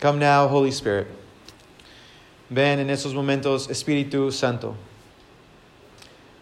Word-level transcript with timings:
Come 0.00 0.18
now, 0.18 0.48
Holy 0.48 0.70
Spirit. 0.70 1.08
Ven 2.50 2.78
en 2.78 2.88
estos 2.88 3.12
momentos, 3.12 3.68
Espíritu 3.68 4.32
Santo. 4.32 4.74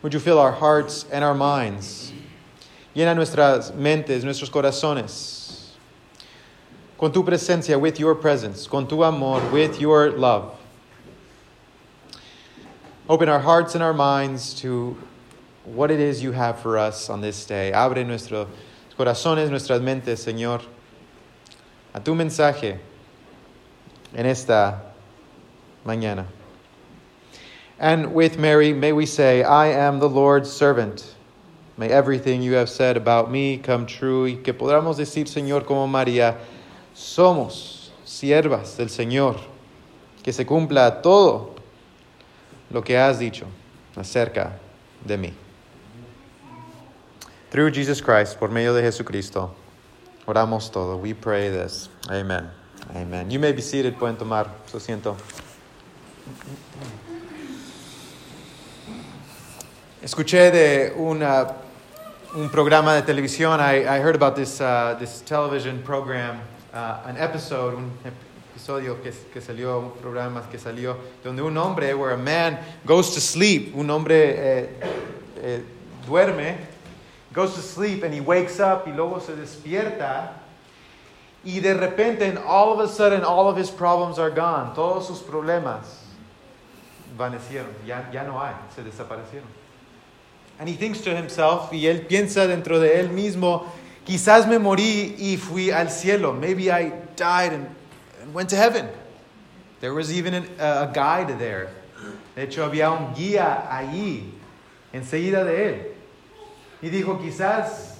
Would 0.01 0.15
you 0.15 0.21
fill 0.21 0.39
our 0.39 0.53
hearts 0.53 1.05
and 1.11 1.25
our 1.25 1.35
minds? 1.35 2.13
Llena 2.95 3.17
nuestras 3.17 3.73
mentes, 3.73 4.23
nuestros 4.23 4.49
corazones. 4.49 5.71
Con 6.96 7.11
tu 7.11 7.25
presencia, 7.25 7.79
with 7.81 7.99
your 7.99 8.14
presence. 8.14 8.68
Con 8.68 8.86
tu 8.86 9.03
amor, 9.03 9.41
with 9.50 9.81
your 9.81 10.13
love. 10.13 10.57
Open 13.09 13.29
our 13.29 13.40
hearts 13.40 13.75
and 13.75 13.82
our 13.82 13.93
minds 13.93 14.54
to 14.54 14.96
what 15.64 15.90
it 15.90 15.99
is 15.99 16.22
you 16.22 16.31
have 16.31 16.61
for 16.61 16.79
us 16.79 17.11
on 17.11 17.21
this 17.21 17.45
day. 17.45 17.72
Abre 17.75 18.07
nuestros 18.07 18.46
corazones, 18.96 19.50
nuestras 19.50 19.81
mentes, 19.81 20.25
Señor, 20.25 20.64
a 21.93 21.99
tu 21.99 22.14
mensaje 22.14 22.79
en 24.14 24.26
esta 24.26 24.82
mañana. 25.85 26.26
And 27.79 28.12
with 28.12 28.39
Mary, 28.39 28.72
may 28.72 28.93
we 28.93 29.07
say, 29.07 29.43
I 29.44 29.68
am 29.68 30.00
the 30.00 30.08
Lord's 30.08 30.50
servant. 30.50 31.14
May 31.76 31.89
everything 31.89 32.42
you 32.42 32.55
have 32.55 32.69
said 32.69 32.97
about 32.97 33.30
me 33.30 33.58
come 33.58 33.86
true. 33.86 34.25
Y 34.27 34.42
que 34.42 34.52
podamos 34.52 34.97
decir, 34.97 35.28
Señor, 35.28 35.64
como 35.64 35.86
María, 35.86 36.36
somos 36.92 37.91
siervas 38.05 38.77
del 38.77 38.89
Señor. 38.89 39.41
Que 40.25 40.33
se 40.33 40.44
cumpla 40.44 41.00
todo 41.02 41.55
lo 42.70 42.83
que 42.83 42.97
has 42.97 43.20
dicho 43.20 43.47
acerca 43.97 44.55
de 45.06 45.16
mí. 45.16 45.33
Through 47.50 47.70
Jesus 47.70 48.00
Christ, 48.00 48.38
por 48.38 48.50
medio 48.50 48.75
de 48.75 48.83
Jesucristo, 48.83 49.55
oramos 50.27 50.70
todo. 50.70 50.97
We 50.97 51.14
pray 51.14 51.48
this. 51.48 51.88
Amen. 52.11 52.50
Amen. 52.94 53.30
You 53.30 53.38
may 53.38 53.52
be 53.52 53.60
seated. 53.60 53.96
Pueden 53.96 54.16
tomar 54.16 54.48
su 54.66 54.76
asiento. 54.76 55.16
Escuché 60.02 60.50
de 60.50 60.94
una, 60.96 61.54
un 62.34 62.48
programa 62.48 62.94
de 62.94 63.02
televisión. 63.02 63.60
I, 63.60 63.86
I 63.86 63.98
heard 63.98 64.14
about 64.14 64.36
this, 64.36 64.60
uh, 64.60 64.96
this 64.98 65.20
television 65.22 65.82
program, 65.82 66.40
uh, 66.72 67.00
an 67.04 67.16
episode, 67.16 67.74
un 67.74 67.90
episodio 68.04 69.02
que, 69.02 69.12
que 69.32 69.40
salió, 69.40 69.78
un 69.80 69.90
programa 70.00 70.42
que 70.50 70.58
salió, 70.58 70.96
donde 71.22 71.42
un 71.42 71.56
hombre, 71.56 71.94
where 71.94 72.12
a 72.12 72.16
man 72.16 72.58
goes 72.86 73.14
to 73.14 73.20
sleep, 73.20 73.74
un 73.74 73.90
hombre 73.90 74.14
eh, 74.14 74.68
eh, 75.42 75.60
duerme, 76.06 76.56
goes 77.32 77.54
to 77.54 77.60
sleep 77.60 78.02
and 78.02 78.14
he 78.14 78.20
wakes 78.20 78.60
up 78.60 78.86
y 78.86 78.92
luego 78.92 79.20
se 79.20 79.34
despierta 79.34 80.32
y 81.44 81.61
de 81.61 81.75
repente, 81.75 82.22
and 82.22 82.39
all 82.39 82.72
of 82.72 82.81
a 82.81 82.89
sudden, 82.89 83.22
all 83.22 83.48
of 83.48 83.56
his 83.56 83.70
problems 83.70 84.19
are 84.19 84.31
gone. 84.31 84.75
Todos 84.75 85.06
sus 85.06 85.22
problemas 85.22 85.84
vanecieron. 87.17 87.72
Ya, 87.86 88.08
ya 88.12 88.25
no 88.25 88.39
hay, 88.39 88.55
se 88.75 88.83
desaparecieron. 88.83 89.47
And 90.58 90.69
he 90.69 90.75
thinks 90.75 91.00
to 91.03 91.14
himself, 91.14 91.70
y 91.72 91.86
él 91.86 92.06
piensa 92.06 92.47
dentro 92.48 92.80
de 92.80 92.98
él 93.00 93.11
mismo, 93.11 93.67
quizás 94.05 94.48
me 94.48 94.58
morí 94.58 95.14
y 95.19 95.36
fui 95.36 95.70
al 95.70 95.86
cielo. 95.91 96.33
Maybe 96.33 96.70
I 96.70 96.92
died 97.14 97.52
and, 97.52 97.69
and 98.20 98.34
went 98.34 98.50
to 98.50 98.56
heaven. 98.56 98.89
There 99.80 99.95
was 99.95 100.12
even 100.12 100.34
an, 100.34 100.48
a 100.58 100.91
guide 100.92 101.39
there. 101.39 101.70
De 102.34 102.42
hecho, 102.42 102.69
había 102.69 102.91
un 102.91 103.14
guía 103.14 103.69
allí, 103.70 104.33
enseguida 104.92 105.45
de 105.45 105.69
él. 105.69 105.95
Y 106.83 106.89
dijo, 106.89 107.19
quizás 107.19 107.98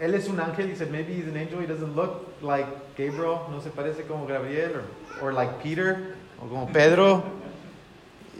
él 0.00 0.14
es 0.14 0.28
un 0.28 0.36
ángel. 0.36 0.68
He 0.68 0.74
said, 0.74 0.90
maybe 0.90 1.12
he's 1.12 1.26
an 1.26 1.36
angel. 1.36 1.60
He 1.60 1.66
doesn't 1.66 1.94
look 1.94 2.31
like 2.42 2.96
Gabriel. 2.96 3.46
No 3.50 3.60
se 3.60 3.70
parece 3.70 4.06
como 4.06 4.26
Gabriel 4.26 4.76
or, 4.76 5.28
or 5.28 5.32
like 5.32 5.62
Peter 5.62 6.16
or 6.40 6.48
como 6.48 6.66
Pedro. 6.66 7.24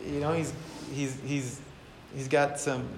You 0.06 0.20
know, 0.20 0.32
he's, 0.32 0.52
he's, 0.92 1.18
he's, 1.24 1.60
he's 2.14 2.28
got 2.28 2.58
some, 2.58 2.88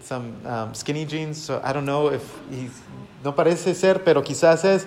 some 0.00 0.34
um, 0.46 0.74
skinny 0.74 1.04
jeans. 1.04 1.40
So 1.40 1.60
I 1.62 1.72
don't 1.72 1.86
know 1.86 2.08
if 2.08 2.22
he's, 2.50 2.80
no 3.24 3.32
parece 3.32 3.74
ser, 3.74 4.00
pero 4.00 4.22
quizás 4.22 4.64
es. 4.64 4.86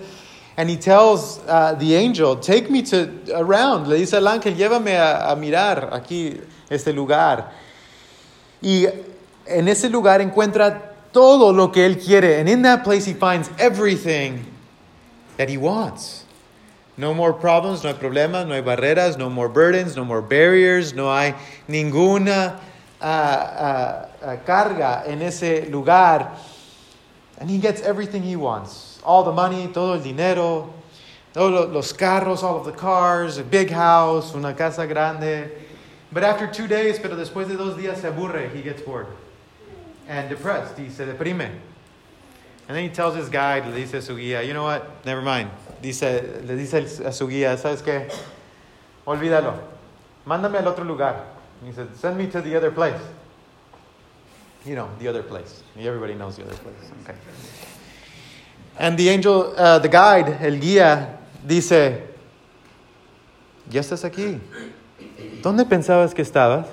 And 0.55 0.69
he 0.69 0.77
tells 0.77 1.39
uh, 1.47 1.73
the 1.73 1.95
angel, 1.95 2.35
take 2.35 2.69
me 2.69 2.83
to 2.83 3.09
around. 3.33 3.87
Le 3.87 3.97
dice 3.97 4.13
al 4.13 4.27
ángel, 4.27 4.55
llévame 4.55 4.95
a, 4.95 5.31
a 5.31 5.35
mirar 5.35 5.91
aquí 5.91 6.39
este 6.69 6.93
lugar. 6.93 7.51
Y 8.61 8.85
en 9.47 9.67
ese 9.67 9.89
lugar 9.89 10.21
encuentra 10.21 10.93
todo 11.11 11.51
lo 11.51 11.71
que 11.71 11.85
él 11.85 11.97
quiere. 11.97 12.39
And 12.39 12.47
in 12.47 12.61
that 12.63 12.83
place, 12.83 13.05
he 13.05 13.13
finds 13.13 13.49
everything 13.57 14.52
that 15.37 15.49
he 15.49 15.57
wants. 15.57 16.25
No 16.95 17.13
more 17.13 17.33
problems, 17.33 17.83
no 17.83 17.91
hay 17.91 17.99
problemas, 17.99 18.47
no 18.47 18.53
hay 18.53 18.61
barreras, 18.61 19.17
no 19.17 19.29
more 19.29 19.49
burdens, 19.49 19.95
no 19.95 20.05
more 20.05 20.21
barriers, 20.21 20.93
no 20.93 21.09
hay 21.09 21.33
ninguna 21.67 22.59
uh, 23.01 23.03
uh, 23.03 24.07
uh, 24.21 24.37
carga 24.45 25.07
en 25.07 25.21
ese 25.21 25.69
lugar. 25.71 26.37
And 27.39 27.49
he 27.49 27.57
gets 27.57 27.81
everything 27.81 28.21
he 28.21 28.35
wants 28.35 28.93
all 29.03 29.23
the 29.23 29.31
money, 29.31 29.67
todo 29.67 29.93
el 29.93 29.99
dinero, 29.99 30.73
todos 31.33 31.71
los 31.71 31.91
carros, 31.93 32.43
all 32.43 32.57
of 32.57 32.65
the 32.65 32.71
cars, 32.71 33.37
a 33.37 33.43
big 33.43 33.69
house, 33.71 34.35
una 34.35 34.53
casa 34.53 34.85
grande. 34.87 35.51
But 36.11 36.23
after 36.23 36.47
two 36.47 36.67
days, 36.67 36.99
pero 36.99 37.15
después 37.15 37.47
de 37.47 37.57
dos 37.57 37.75
días 37.75 37.97
se 37.97 38.07
aburre, 38.07 38.49
he 38.53 38.61
gets 38.61 38.81
bored 38.81 39.07
and 40.07 40.29
depressed. 40.29 40.77
He 40.77 40.89
se 40.89 41.05
deprime. 41.05 41.59
And 42.67 42.77
then 42.77 42.83
he 42.83 42.89
tells 42.89 43.15
his 43.15 43.29
guide, 43.29 43.67
le 43.67 43.75
dice 43.75 43.95
a 43.95 44.01
su 44.01 44.15
guía, 44.15 44.45
you 44.45 44.53
know 44.53 44.63
what, 44.63 45.05
never 45.05 45.21
mind. 45.21 45.49
Dice, 45.81 46.41
le 46.45 46.55
dice 46.55 46.75
a 47.05 47.11
su 47.11 47.27
guía, 47.27 47.57
¿sabes 47.57 47.81
qué? 47.81 48.09
Olvídalo. 49.05 49.59
Mándame 50.25 50.57
al 50.59 50.67
otro 50.67 50.85
lugar. 50.85 51.25
He 51.65 51.73
said, 51.73 51.93
send 51.97 52.17
me 52.17 52.27
to 52.27 52.41
the 52.41 52.55
other 52.55 52.71
place. 52.71 52.99
You 54.65 54.75
know, 54.75 54.89
the 54.99 55.09
other 55.09 55.23
place. 55.23 55.61
Everybody 55.77 56.13
knows 56.13 56.37
the 56.37 56.43
other 56.43 56.55
place. 56.55 56.91
Okay. 57.03 57.17
And 58.79 58.97
the 58.97 59.09
angel, 59.09 59.53
uh, 59.57 59.79
the 59.79 59.89
guide, 59.89 60.37
el 60.41 60.53
guía, 60.53 61.17
dice, 61.45 62.01
ya 63.69 63.81
estás 63.81 64.05
aquí. 64.05 64.39
¿Dónde 65.41 65.65
pensabas 65.65 66.13
que 66.15 66.23
estabas? 66.23 66.67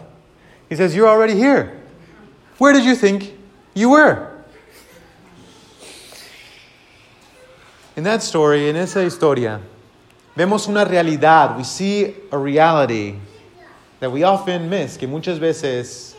He 0.68 0.76
says, 0.76 0.94
you're 0.94 1.08
already 1.08 1.34
here. 1.34 1.82
Where 2.58 2.72
did 2.72 2.84
you 2.84 2.94
think 2.94 3.36
you 3.74 3.90
were? 3.90 4.29
In 8.00 8.04
that 8.04 8.22
story, 8.22 8.70
en 8.70 8.76
esa 8.76 9.04
historia, 9.04 9.60
vemos 10.34 10.66
una 10.68 10.86
realidad. 10.86 11.58
We 11.58 11.64
see 11.64 12.14
a 12.32 12.38
reality 12.38 13.16
that 13.98 14.10
we 14.10 14.22
often 14.22 14.70
miss, 14.70 14.96
que 14.96 15.06
muchas 15.06 15.38
veces 15.38 16.14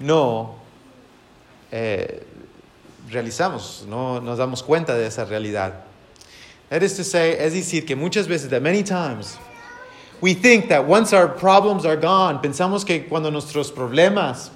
no 0.00 0.56
eh, 1.70 2.24
realizamos, 3.08 3.86
no 3.86 4.18
nos 4.18 4.38
damos 4.38 4.60
cuenta 4.60 4.88
de 4.88 5.06
esa 5.06 5.24
realidad. 5.24 5.74
That 6.68 6.82
is 6.82 6.96
to 6.96 7.04
say, 7.04 7.38
es 7.38 7.54
decir, 7.54 7.86
que 7.86 7.94
muchas 7.94 8.26
veces, 8.26 8.48
that 8.48 8.62
many 8.62 8.82
times, 8.82 9.38
we 10.20 10.34
think 10.34 10.68
that 10.70 10.84
once 10.84 11.12
our 11.12 11.28
problems 11.28 11.86
are 11.86 11.96
gone, 11.96 12.40
pensamos 12.42 12.84
que 12.84 13.06
cuando 13.08 13.30
nuestros 13.30 13.70
problemas 13.70 14.50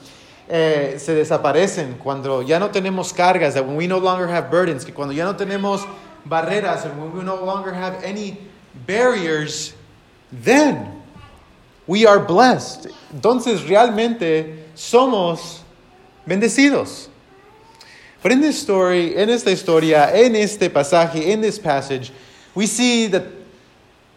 eh, 0.48 0.96
se 0.98 1.14
desaparecen, 1.14 1.98
cuando 1.98 2.42
ya 2.42 2.58
no 2.58 2.70
tenemos 2.70 3.12
cargas, 3.12 3.54
that 3.54 3.66
when 3.66 3.76
we 3.76 3.86
no 3.86 3.98
longer 3.98 4.26
have 4.28 4.50
burdens, 4.50 4.84
que 4.84 4.92
cuando 4.92 5.14
ya 5.14 5.24
no 5.24 5.34
tenemos 5.34 5.86
barreras, 6.24 6.84
and 6.84 7.00
when 7.00 7.12
we 7.12 7.22
no 7.22 7.36
longer 7.44 7.72
have 7.72 8.02
any 8.04 8.38
barriers, 8.86 9.74
then 10.32 11.02
we 11.86 12.06
are 12.06 12.18
blessed. 12.18 12.88
Entonces 13.14 13.66
realmente 13.68 14.66
somos 14.74 15.60
bendecidos. 16.26 17.08
But 18.22 18.32
in 18.32 18.40
this 18.40 18.60
story, 18.60 19.14
en 19.16 19.28
esta 19.28 19.50
historia, 19.50 20.10
en 20.14 20.34
este 20.34 20.70
pasaje, 20.70 21.26
in 21.26 21.42
this 21.42 21.58
passage, 21.58 22.10
we 22.54 22.66
see 22.66 23.06
that 23.08 23.24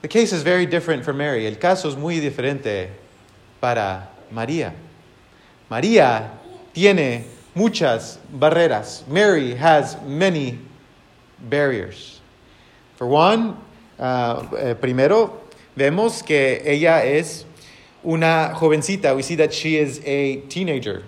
the 0.02 0.08
case 0.08 0.32
is 0.32 0.44
very 0.44 0.66
different 0.66 1.04
for 1.04 1.14
Mary. 1.14 1.46
El 1.46 1.56
caso 1.56 1.90
es 1.90 1.98
muy 1.98 2.20
diferente 2.20 2.90
para 3.60 4.10
María. 4.32 4.74
María 5.70 6.32
tiene 6.74 7.26
muchas 7.56 8.20
barreras. 8.32 9.04
Mary 9.08 9.56
has 9.56 9.98
many 10.06 10.60
barriers. 11.50 12.22
For 12.96 13.08
one, 13.08 13.58
uh, 14.00 14.48
eh, 14.58 14.74
primero, 14.76 15.42
vemos 15.76 16.26
que 16.26 16.62
ella 16.64 17.04
es 17.04 17.46
una 18.04 18.54
jovencita. 18.56 19.16
We 19.16 19.24
see 19.24 19.36
that 19.36 19.54
she 19.54 19.78
is 19.78 20.00
a 20.06 20.38
teenager. 20.50 21.04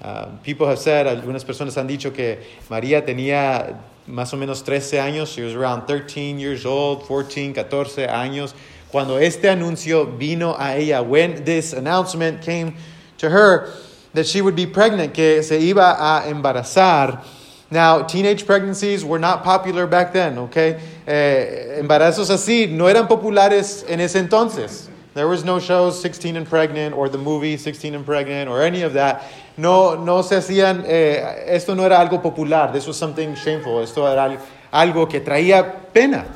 Uh, 0.00 0.36
people 0.42 0.66
have 0.66 0.78
said, 0.78 1.06
algunas 1.06 1.44
personas 1.44 1.76
han 1.76 1.86
dicho 1.86 2.14
que 2.14 2.38
María 2.68 3.04
tenía 3.04 3.78
más 4.06 4.32
o 4.34 4.36
menos 4.36 4.62
13 4.62 4.98
años. 4.98 5.34
She 5.34 5.42
was 5.42 5.54
around 5.54 5.86
13 5.86 6.38
years 6.38 6.66
old, 6.66 7.02
14, 7.04 7.54
14 7.54 8.06
años. 8.06 8.54
Cuando 8.90 9.16
este 9.16 9.48
anuncio 9.48 10.04
vino 10.04 10.54
a 10.56 10.76
ella, 10.76 11.02
when 11.02 11.44
this 11.44 11.72
announcement 11.72 12.42
came 12.42 12.76
to 13.24 13.30
her 13.30 13.72
that 14.12 14.26
she 14.26 14.40
would 14.40 14.54
be 14.54 14.66
pregnant, 14.66 15.12
que 15.14 15.42
se 15.42 15.58
iba 15.58 15.96
a 15.98 16.28
embarazar, 16.28 17.24
Now, 17.70 18.02
teenage 18.02 18.46
pregnancies 18.46 19.04
were 19.04 19.18
not 19.18 19.42
popular 19.42 19.86
back 19.88 20.12
then, 20.12 20.38
okay? 20.38 20.78
Eh, 21.08 21.80
embarazos 21.80 22.30
así 22.30 22.68
no 22.68 22.86
eran 22.86 23.08
populares 23.08 23.84
en 23.88 23.98
ese 24.00 24.14
entonces. 24.14 24.88
There 25.14 25.26
was 25.26 25.44
no 25.44 25.58
shows 25.58 26.00
16 26.00 26.36
and 26.36 26.46
Pregnant 26.46 26.94
or 26.94 27.08
the 27.08 27.18
movie 27.18 27.56
16 27.56 27.94
and 27.94 28.04
Pregnant 28.04 28.48
or 28.48 28.62
any 28.62 28.82
of 28.82 28.92
that. 28.92 29.24
No, 29.56 29.94
no 29.94 30.22
se 30.22 30.36
hacían, 30.36 30.84
eh, 30.86 31.46
esto 31.46 31.74
no 31.74 31.84
era 31.84 31.98
algo 31.98 32.22
popular. 32.22 32.72
This 32.72 32.86
was 32.86 32.96
something 32.96 33.34
shameful. 33.34 33.80
Esto 33.80 34.06
era 34.06 34.38
algo 34.72 35.08
que 35.08 35.20
traía 35.20 35.92
pena. 35.92 36.26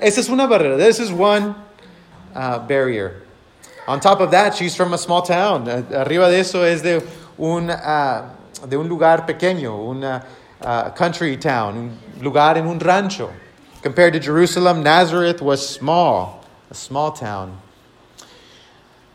Esa 0.00 0.20
es 0.20 0.28
una 0.28 0.46
barrera. 0.48 0.76
This 0.78 1.00
is 1.00 1.12
one 1.12 1.54
uh, 2.34 2.58
barrier. 2.60 3.23
On 3.86 4.00
top 4.00 4.20
of 4.20 4.30
that, 4.30 4.54
she's 4.54 4.74
from 4.74 4.94
a 4.94 4.98
small 4.98 5.22
town. 5.22 5.68
Arriba 5.68 6.30
de 6.30 6.38
eso 6.38 6.62
es 6.62 6.80
de 6.82 7.02
un, 7.38 7.68
uh, 7.68 8.30
de 8.66 8.78
un 8.78 8.88
lugar 8.88 9.26
pequeño, 9.26 9.90
un 9.90 10.02
uh, 10.04 10.90
country 10.96 11.36
town, 11.36 11.76
un 11.76 12.22
lugar 12.22 12.56
en 12.56 12.66
un 12.66 12.78
rancho. 12.78 13.30
Compared 13.82 14.14
to 14.14 14.20
Jerusalem, 14.20 14.82
Nazareth 14.82 15.42
was 15.42 15.66
small, 15.66 16.42
a 16.70 16.74
small 16.74 17.12
town. 17.12 17.60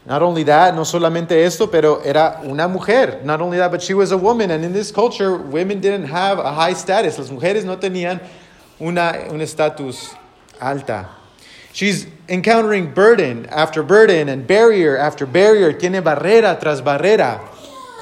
Not 0.06 0.22
only 0.22 0.44
that, 0.44 0.76
no 0.76 0.82
solamente 0.82 1.32
esto, 1.32 1.68
pero 1.68 2.02
era 2.02 2.40
una 2.44 2.68
mujer. 2.68 3.22
Not 3.24 3.42
only 3.42 3.58
that, 3.58 3.72
but 3.72 3.82
she 3.82 3.96
was 3.96 4.12
a 4.12 4.18
woman. 4.18 4.52
And 4.52 4.64
in 4.64 4.72
this 4.72 4.92
culture, 4.92 5.36
women 5.36 5.82
didn't 5.82 6.08
have 6.08 6.38
a 6.38 6.52
high 6.54 6.74
status. 6.74 7.18
Las 7.18 7.30
mujeres 7.30 7.66
no 7.66 7.78
tenían 7.78 8.22
una, 8.80 9.28
un 9.30 9.40
estatus 9.40 10.16
alta. 10.62 11.19
She's 11.74 12.08
encountering 12.28 12.94
burden 12.94 13.46
after 13.48 13.84
burden 13.84 14.30
and 14.30 14.46
barrier 14.46 14.98
after 14.98 15.26
barrier. 15.26 15.74
Tiene 15.74 16.02
barrera 16.02 16.60
tras 16.60 16.82
barrera. 16.82 17.40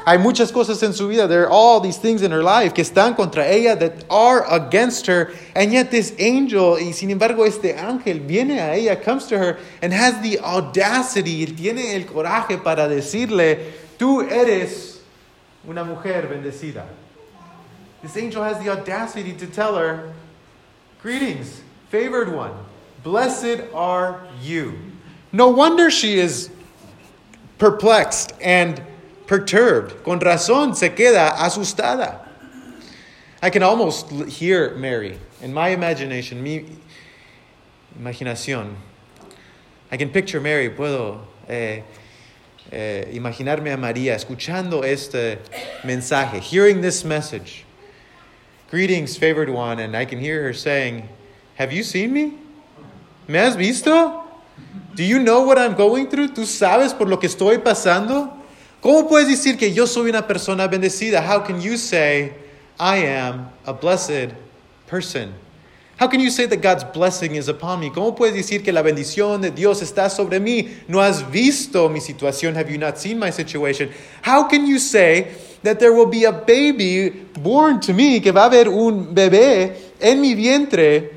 Hay 0.08 0.18
muchas 0.18 0.54
cosas 0.54 0.82
en 0.84 0.94
su 0.94 1.10
vida. 1.10 1.28
There 1.28 1.44
are 1.44 1.50
all 1.50 1.82
these 1.82 1.98
things 1.98 2.22
in 2.22 2.32
her 2.32 2.42
life 2.42 2.74
que 2.74 2.82
están 2.82 3.14
contra 3.14 3.44
ella 3.46 3.76
that 3.76 4.06
are 4.10 4.46
against 4.50 5.06
her. 5.08 5.34
And 5.54 5.74
yet 5.74 5.92
this 5.92 6.16
angel, 6.18 6.78
y 6.80 6.92
sin 6.92 7.12
embargo 7.12 7.44
este 7.44 7.76
ángel 7.76 8.26
viene 8.26 8.58
a 8.58 8.74
ella, 8.74 8.96
comes 8.96 9.26
to 9.26 9.38
her 9.38 9.58
and 9.82 9.92
has 9.92 10.22
the 10.22 10.40
audacity, 10.40 11.46
tiene 11.48 11.94
el 11.94 12.06
coraje 12.06 12.64
para 12.64 12.88
decirle, 12.88 13.74
tú 14.00 14.22
eres 14.22 15.02
una 15.68 15.84
mujer 15.84 16.30
bendecida. 16.30 16.86
This 18.02 18.16
angel 18.16 18.44
has 18.44 18.64
the 18.64 18.70
audacity 18.70 19.34
to 19.34 19.46
tell 19.46 19.76
her, 19.76 20.14
greetings, 21.02 21.62
favored 21.90 22.34
one. 22.34 22.54
Blessed 23.04 23.62
are 23.74 24.22
you. 24.42 24.78
No 25.32 25.50
wonder 25.50 25.90
she 25.92 26.20
is 26.20 26.50
perplexed 27.58 28.34
and 28.42 28.82
perturbed. 29.28 30.04
Con 30.04 30.20
razón 30.20 30.76
se 30.76 30.90
queda 30.90 31.36
asustada. 31.36 32.28
I 33.42 33.50
can 33.50 33.62
almost 33.62 34.10
hear 34.10 34.76
Mary 34.76 35.20
in 35.42 35.54
my 35.54 35.70
imagination, 35.70 36.42
mi 36.42 36.66
imaginación. 38.00 38.76
I 39.92 39.98
can 39.98 40.10
picture 40.10 40.42
Mary, 40.42 40.70
puedo 40.70 41.20
eh, 41.48 41.84
eh, 42.72 43.06
imaginarme 43.14 43.72
a 43.74 43.78
María 43.78 44.16
escuchando 44.16 44.84
este 44.84 45.40
mensaje, 45.84 46.42
hearing 46.42 46.82
this 46.82 47.06
message. 47.06 47.64
Greetings, 48.70 49.16
favored 49.16 49.50
one, 49.50 49.80
and 49.80 49.96
I 49.96 50.04
can 50.04 50.20
hear 50.20 50.44
her 50.44 50.54
saying, 50.54 51.08
Have 51.56 51.72
you 51.72 51.84
seen 51.84 52.12
me? 52.12 52.38
¿Me 53.28 53.40
has 53.40 53.58
visto? 53.58 54.24
Do 54.96 55.04
you 55.04 55.20
know 55.20 55.42
what 55.42 55.58
I'm 55.58 55.76
going 55.76 56.08
through? 56.08 56.30
¿Tú 56.34 56.46
sabes 56.46 56.94
por 56.94 57.08
lo 57.08 57.20
que 57.20 57.28
estoy 57.28 57.58
pasando? 57.58 58.34
¿Cómo 58.82 59.08
puedes 59.08 59.28
decir 59.28 59.58
que 59.58 59.74
yo 59.74 59.86
soy 59.86 60.10
una 60.10 60.26
persona 60.26 60.68
bendecida? 60.68 61.22
How 61.22 61.44
can 61.44 61.62
you 61.62 61.78
say, 61.78 62.34
I 62.80 63.06
am 63.06 63.50
a 63.66 63.74
blessed 63.74 64.34
person? 64.88 65.34
How 66.00 66.08
can 66.08 66.20
you 66.22 66.30
say 66.30 66.46
that 66.46 66.62
God's 66.62 66.84
blessing 66.84 67.36
is 67.36 67.50
upon 67.50 67.80
me? 67.80 67.90
¿Cómo 67.90 68.16
puedes 68.16 68.36
decir 68.36 68.64
que 68.64 68.72
la 68.72 68.82
bendición 68.82 69.42
de 69.42 69.52
Dios 69.52 69.82
está 69.82 70.10
sobre 70.10 70.40
mí? 70.40 70.70
No 70.88 71.02
has 71.02 71.24
visto 71.30 71.90
mi 71.90 72.00
situación. 72.00 72.56
Have 72.56 72.72
you 72.72 72.78
not 72.78 72.98
seen 72.98 73.20
my 73.20 73.32
situation? 73.32 73.90
How 74.22 74.48
can 74.48 74.68
you 74.68 74.80
say 74.80 75.36
that 75.64 75.80
there 75.80 75.92
will 75.92 76.06
be 76.06 76.24
a 76.24 76.32
baby 76.32 77.10
born 77.42 77.80
to 77.82 77.94
me, 77.94 78.22
que 78.22 78.32
va 78.32 78.44
a 78.44 78.46
haber 78.46 78.70
un 78.70 79.14
bebé 79.14 79.76
en 80.00 80.22
mi 80.22 80.34
vientre? 80.34 81.17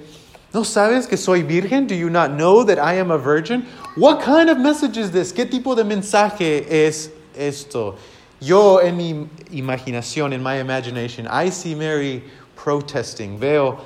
¿No 0.52 0.64
sabes 0.64 1.06
que 1.06 1.16
soy 1.16 1.42
virgen? 1.42 1.86
Do 1.86 1.94
you 1.94 2.10
not 2.10 2.32
know 2.32 2.64
that 2.64 2.78
I 2.78 2.94
am 2.94 3.10
a 3.10 3.18
virgin? 3.18 3.66
What 3.96 4.20
kind 4.22 4.50
of 4.50 4.58
message 4.58 4.96
is 4.96 5.10
this? 5.10 5.32
¿Qué 5.32 5.46
tipo 5.46 5.76
de 5.76 5.84
mensaje 5.84 6.66
es 6.68 7.10
esto. 7.40 7.96
Yo 8.40 8.80
en 8.80 8.96
mi 8.96 9.28
imaginación, 9.52 10.32
en 10.32 10.42
my 10.42 10.60
imagination, 10.60 11.26
I 11.26 11.50
see 11.50 11.74
Mary 11.74 12.22
protesting. 12.56 13.38
Veo 13.38 13.78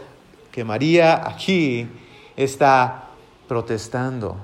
que 0.53 0.65
María 0.65 1.27
aquí 1.27 1.89
está 2.37 3.09
protestando. 3.49 4.37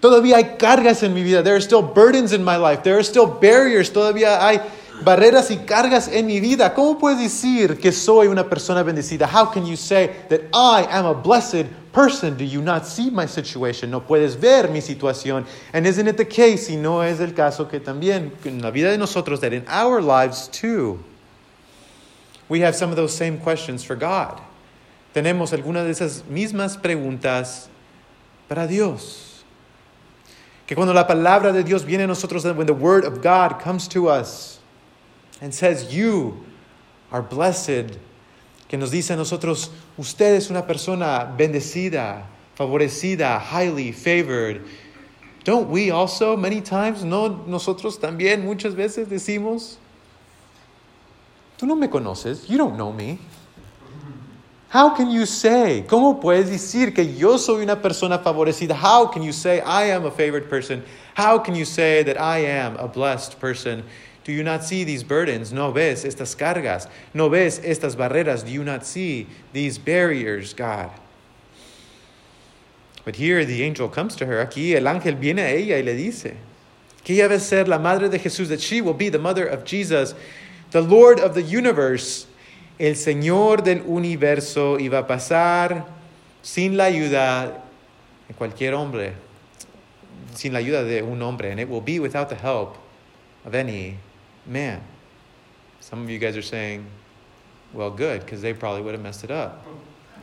Todavía 0.00 0.36
hay 0.36 0.56
cargas 0.58 1.02
en 1.02 1.12
mi 1.12 1.22
vida. 1.22 1.42
There 1.42 1.54
are 1.54 1.60
still 1.60 1.82
burdens 1.82 2.32
in 2.32 2.44
my 2.44 2.56
life. 2.56 2.82
There 2.82 2.96
are 2.96 3.04
still 3.04 3.26
barriers. 3.26 3.90
Todavía 3.90 4.40
hay 4.40 4.60
barreras 5.02 5.50
y 5.50 5.58
cargas 5.58 6.08
en 6.08 6.26
mi 6.26 6.40
vida. 6.40 6.74
¿Cómo 6.74 6.98
puedes 6.98 7.18
decir 7.18 7.78
que 7.78 7.92
soy 7.92 8.28
una 8.28 8.48
persona 8.48 8.82
bendecida? 8.82 9.26
How 9.26 9.50
can 9.50 9.66
you 9.66 9.76
say 9.76 10.10
that 10.28 10.40
I 10.52 10.86
am 10.90 11.06
a 11.06 11.14
blessed 11.14 11.66
person? 11.92 12.36
Do 12.36 12.44
you 12.44 12.62
not 12.62 12.84
see 12.84 13.10
my 13.10 13.26
situation? 13.26 13.90
No 13.90 14.00
puedes 14.00 14.38
ver 14.38 14.68
mi 14.68 14.80
situación. 14.80 15.44
And 15.72 15.86
isn't 15.86 16.08
it 16.08 16.16
the 16.16 16.26
case? 16.26 16.70
Y 16.72 16.76
no 16.76 17.02
es 17.02 17.20
el 17.20 17.32
caso 17.34 17.68
que 17.68 17.80
también 17.80 18.32
en 18.44 18.62
la 18.62 18.70
vida 18.70 18.90
de 18.90 18.98
nosotros 18.98 19.40
that 19.40 19.52
in 19.52 19.64
our 19.68 20.00
lives 20.00 20.48
too 20.48 20.98
we 22.48 22.60
have 22.60 22.74
some 22.74 22.90
of 22.90 22.96
those 22.96 23.14
same 23.14 23.38
questions 23.38 23.84
for 23.84 23.94
God. 23.94 24.40
Tenemos 25.14 25.52
algunas 25.52 25.84
de 25.84 25.90
esas 25.90 26.24
mismas 26.24 26.76
preguntas 26.76 27.68
para 28.48 28.66
Dios. 28.66 29.44
Que 30.66 30.74
cuando 30.74 30.92
la 30.92 31.06
palabra 31.06 31.52
de 31.52 31.62
Dios 31.62 31.84
viene 31.84 32.04
a 32.04 32.06
nosotros, 32.06 32.44
when 32.44 32.66
the 32.66 32.74
word 32.74 33.04
of 33.04 33.22
God 33.22 33.60
comes 33.60 33.88
to 33.88 34.08
us, 34.08 34.57
and 35.40 35.54
says, 35.54 35.94
You 35.94 36.44
are 37.10 37.22
blessed. 37.22 37.98
Que 38.68 38.76
nos 38.76 38.90
dice 38.90 39.10
a 39.10 39.16
nosotros, 39.16 39.70
usted 39.96 40.34
es 40.34 40.50
una 40.50 40.66
persona 40.66 41.34
bendecida, 41.38 42.24
favorecida, 42.56 43.40
highly 43.40 43.92
favored. 43.92 44.62
Don't 45.44 45.70
we 45.70 45.90
also, 45.90 46.36
many 46.36 46.60
times, 46.60 47.02
no 47.02 47.44
nosotros 47.46 47.98
también 47.98 48.44
muchas 48.44 48.74
veces 48.74 49.08
decimos, 49.08 49.76
Tú 51.58 51.66
no 51.66 51.74
me 51.74 51.88
conoces, 51.88 52.48
you 52.48 52.56
don't 52.56 52.76
know 52.76 52.92
me. 52.92 53.18
How 54.68 54.94
can 54.94 55.10
you 55.10 55.24
say, 55.24 55.84
cómo 55.88 56.20
puedes 56.20 56.50
decir 56.50 56.94
que 56.94 57.02
yo 57.02 57.38
soy 57.38 57.62
una 57.62 57.76
persona 57.76 58.18
favorecida? 58.18 58.72
How 58.72 59.06
can 59.06 59.22
you 59.22 59.32
say 59.32 59.60
I 59.62 59.84
am 59.86 60.04
a 60.04 60.10
favored 60.10 60.50
person? 60.50 60.84
How 61.14 61.38
can 61.38 61.54
you 61.54 61.64
say 61.64 62.02
that 62.02 62.20
I 62.20 62.40
am 62.40 62.76
a 62.76 62.86
blessed 62.86 63.40
person? 63.40 63.82
Do 64.28 64.34
you 64.34 64.42
not 64.42 64.62
see 64.62 64.84
these 64.84 65.02
burdens? 65.02 65.54
No 65.54 65.70
ves 65.72 66.04
estas 66.04 66.36
cargas. 66.36 66.86
No 67.14 67.30
ves 67.30 67.60
estas 67.60 67.96
barreras. 67.96 68.44
Do 68.44 68.50
you 68.50 68.62
not 68.62 68.84
see 68.84 69.26
these 69.54 69.78
barriers, 69.78 70.52
God? 70.52 70.90
But 73.06 73.16
here 73.16 73.46
the 73.46 73.62
angel 73.62 73.88
comes 73.88 74.14
to 74.16 74.26
her. 74.26 74.44
Aquí 74.44 74.76
el 74.76 74.82
ángel 74.82 75.18
viene 75.18 75.38
a 75.38 75.48
ella 75.48 75.78
y 75.78 75.80
le 75.80 75.94
dice 75.94 76.34
que 77.02 77.14
ella 77.14 77.28
va 77.28 77.40
ser 77.40 77.64
la 77.64 77.78
madre 77.78 78.10
de 78.10 78.18
Jesús, 78.18 78.48
that 78.48 78.60
she 78.60 78.82
will 78.82 78.92
be 78.92 79.08
the 79.08 79.18
mother 79.18 79.46
of 79.46 79.64
Jesus, 79.64 80.14
the 80.72 80.82
Lord 80.82 81.20
of 81.20 81.34
the 81.34 81.40
universe, 81.40 82.26
el 82.78 82.96
Señor 82.96 83.64
del 83.64 83.78
universo, 83.86 84.76
va 84.90 84.98
a 84.98 85.04
pasar 85.04 85.86
sin 86.42 86.76
la 86.76 86.84
ayuda 86.84 87.62
de 88.28 88.34
cualquier 88.34 88.74
hombre, 88.74 89.14
sin 90.34 90.52
la 90.52 90.58
ayuda 90.58 90.86
de 90.86 91.00
un 91.00 91.22
hombre, 91.22 91.50
and 91.50 91.58
it 91.58 91.66
will 91.70 91.80
be 91.80 91.98
without 91.98 92.28
the 92.28 92.34
help 92.34 92.76
of 93.46 93.54
any 93.54 93.96
man. 94.48 94.80
Some 95.80 96.02
of 96.02 96.10
you 96.10 96.18
guys 96.18 96.36
are 96.36 96.42
saying, 96.42 96.84
well, 97.72 97.90
good, 97.90 98.20
because 98.20 98.42
they 98.42 98.52
probably 98.52 98.82
would 98.82 98.94
have 98.94 99.02
messed 99.02 99.24
it 99.24 99.30
up. 99.30 99.64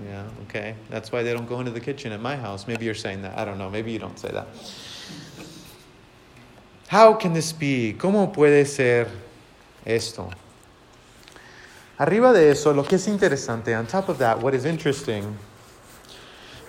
Yeah, 0.03 0.23
okay. 0.43 0.75
That's 0.89 1.11
why 1.11 1.23
they 1.23 1.31
don't 1.31 1.47
go 1.47 1.59
into 1.59 1.71
the 1.71 1.79
kitchen 1.79 2.11
at 2.11 2.19
my 2.19 2.35
house. 2.35 2.67
Maybe 2.67 2.85
you're 2.85 2.93
saying 2.93 3.21
that. 3.21 3.37
I 3.37 3.45
don't 3.45 3.57
know. 3.57 3.69
Maybe 3.69 3.91
you 3.91 3.99
don't 3.99 4.19
say 4.19 4.29
that. 4.29 4.47
How 6.87 7.13
can 7.13 7.33
this 7.33 7.53
be? 7.53 7.95
¿Cómo 7.97 8.33
puede 8.33 8.65
ser 8.65 9.07
esto? 9.85 10.31
Arriba 11.97 12.33
de 12.33 12.49
eso, 12.49 12.73
lo 12.73 12.83
que 12.83 12.97
es 12.97 13.07
interesante, 13.07 13.73
on 13.77 13.87
top 13.87 14.09
of 14.09 14.17
that, 14.17 14.41
what 14.41 14.53
is 14.53 14.65
interesting 14.65 15.37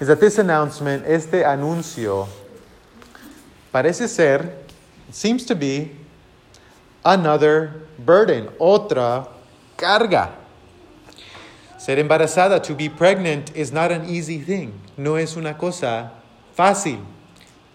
is 0.00 0.06
that 0.06 0.20
this 0.20 0.38
announcement, 0.38 1.04
este 1.04 1.42
anuncio, 1.44 2.28
parece 3.74 4.08
ser, 4.08 4.52
seems 5.10 5.44
to 5.44 5.56
be 5.56 5.90
another 7.06 7.72
burden, 7.98 8.48
otra 8.58 9.28
carga. 9.78 10.32
Ser 11.78 11.96
embarazada, 11.96 12.60
to 12.64 12.74
be 12.74 12.88
pregnant, 12.88 13.54
is 13.54 13.72
not 13.72 13.92
an 13.92 14.08
easy 14.08 14.40
thing. 14.40 14.78
No 14.96 15.14
es 15.14 15.36
una 15.36 15.54
cosa 15.54 16.10
fácil. 16.58 17.04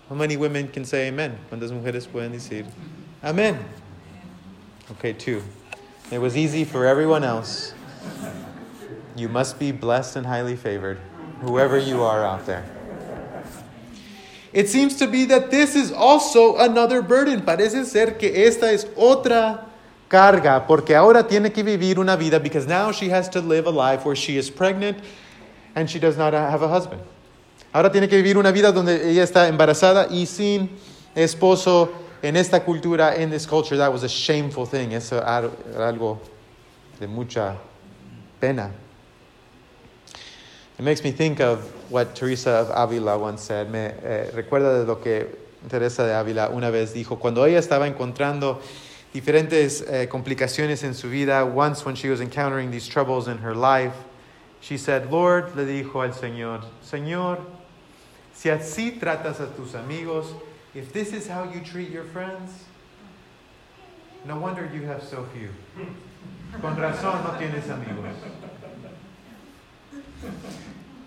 How 0.09 0.15
many 0.15 0.35
women 0.35 0.67
can 0.67 0.83
say 0.83 1.07
amen? 1.07 1.39
¿Cuántas 1.49 1.71
mujeres 1.71 2.05
pueden 2.07 2.33
decir 2.33 2.65
amen? 3.23 3.57
Okay, 4.91 5.13
two. 5.13 5.41
It 6.11 6.19
was 6.19 6.35
easy 6.35 6.65
for 6.65 6.85
everyone 6.85 7.23
else. 7.23 7.73
You 9.15 9.29
must 9.29 9.57
be 9.57 9.71
blessed 9.71 10.17
and 10.17 10.25
highly 10.25 10.57
favored, 10.57 10.99
whoever 11.39 11.77
you 11.77 12.03
are 12.03 12.25
out 12.25 12.45
there. 12.45 12.65
It 14.53 14.67
seems 14.67 14.95
to 14.97 15.07
be 15.07 15.25
that 15.25 15.49
this 15.49 15.75
is 15.75 15.91
also 15.91 16.57
another 16.57 17.01
burden. 17.01 17.41
Parece 17.41 17.85
ser 17.85 18.17
que 18.17 18.29
esta 18.47 18.71
es 18.71 18.85
otra 18.97 19.65
carga, 20.09 20.67
porque 20.67 20.93
ahora 20.93 21.25
tiene 21.25 21.51
que 21.51 21.63
vivir 21.63 21.97
una 21.97 22.17
vida 22.17 22.39
because 22.39 22.67
now 22.67 22.91
she 22.91 23.09
has 23.09 23.29
to 23.29 23.39
live 23.39 23.65
a 23.65 23.71
life 23.71 24.05
where 24.05 24.15
she 24.15 24.37
is 24.37 24.49
pregnant 24.49 24.97
and 25.75 25.89
she 25.89 25.99
does 25.99 26.17
not 26.17 26.33
have 26.33 26.61
a 26.61 26.67
husband. 26.67 27.01
Ahora 27.73 27.89
tiene 27.89 28.09
que 28.09 28.21
vivir 28.21 28.35
una 28.35 28.51
vida 28.51 28.73
donde 28.73 29.09
ella 29.09 29.23
está 29.23 29.47
embarazada 29.47 30.07
y 30.11 30.25
sin 30.25 30.69
esposo 31.15 31.89
en 32.21 32.35
esta 32.35 32.59
cultura, 32.59 33.17
in 33.17 33.29
this 33.29 33.45
culture. 33.45 33.77
That 33.77 33.93
was 33.93 34.03
a 34.03 34.09
shameful 34.09 34.65
thing. 34.65 34.91
Eso 34.91 35.17
era 35.17 35.49
algo 35.77 36.19
de 36.99 37.07
mucha 37.07 37.55
pena. 38.41 38.71
It 40.81 40.83
makes 40.83 41.03
me 41.03 41.11
think 41.11 41.39
of 41.41 41.59
what 41.91 42.15
Teresa 42.15 42.49
of 42.49 42.71
Avila 42.73 43.15
once 43.15 43.43
said. 43.43 43.69
Me 43.69 43.93
eh, 44.01 44.31
recuerda 44.33 44.79
de 44.79 44.85
lo 44.85 44.95
que 44.95 45.27
Teresa 45.69 46.07
de 46.07 46.13
Ávila 46.13 46.49
una 46.51 46.71
vez 46.71 46.91
dijo. 46.91 47.19
Cuando 47.19 47.45
ella 47.45 47.59
estaba 47.59 47.85
encontrando 47.85 48.59
diferentes 49.13 49.83
eh, 49.87 50.07
complicaciones 50.07 50.83
en 50.83 50.95
su 50.95 51.07
vida, 51.07 51.45
once 51.45 51.85
when 51.85 51.93
she 51.93 52.09
was 52.09 52.19
encountering 52.19 52.71
these 52.71 52.87
troubles 52.87 53.27
in 53.27 53.37
her 53.37 53.53
life, 53.53 53.93
she 54.59 54.75
said, 54.75 55.11
Lord, 55.11 55.55
le 55.55 55.65
dijo 55.65 56.01
al 56.01 56.15
Señor, 56.15 56.65
Señor, 56.83 57.37
si 58.33 58.49
así 58.49 58.99
tratas 58.99 59.39
a 59.39 59.55
tus 59.55 59.75
amigos, 59.75 60.33
if 60.73 60.91
this 60.91 61.13
is 61.13 61.27
how 61.27 61.43
you 61.43 61.61
treat 61.61 61.91
your 61.91 62.05
friends, 62.05 62.65
no 64.25 64.39
wonder 64.39 64.67
you 64.73 64.81
have 64.87 65.03
so 65.03 65.27
few. 65.31 65.49
Con 66.59 66.75
razón 66.75 67.23
no 67.23 67.37
tienes 67.37 67.69
amigos. 67.69 68.15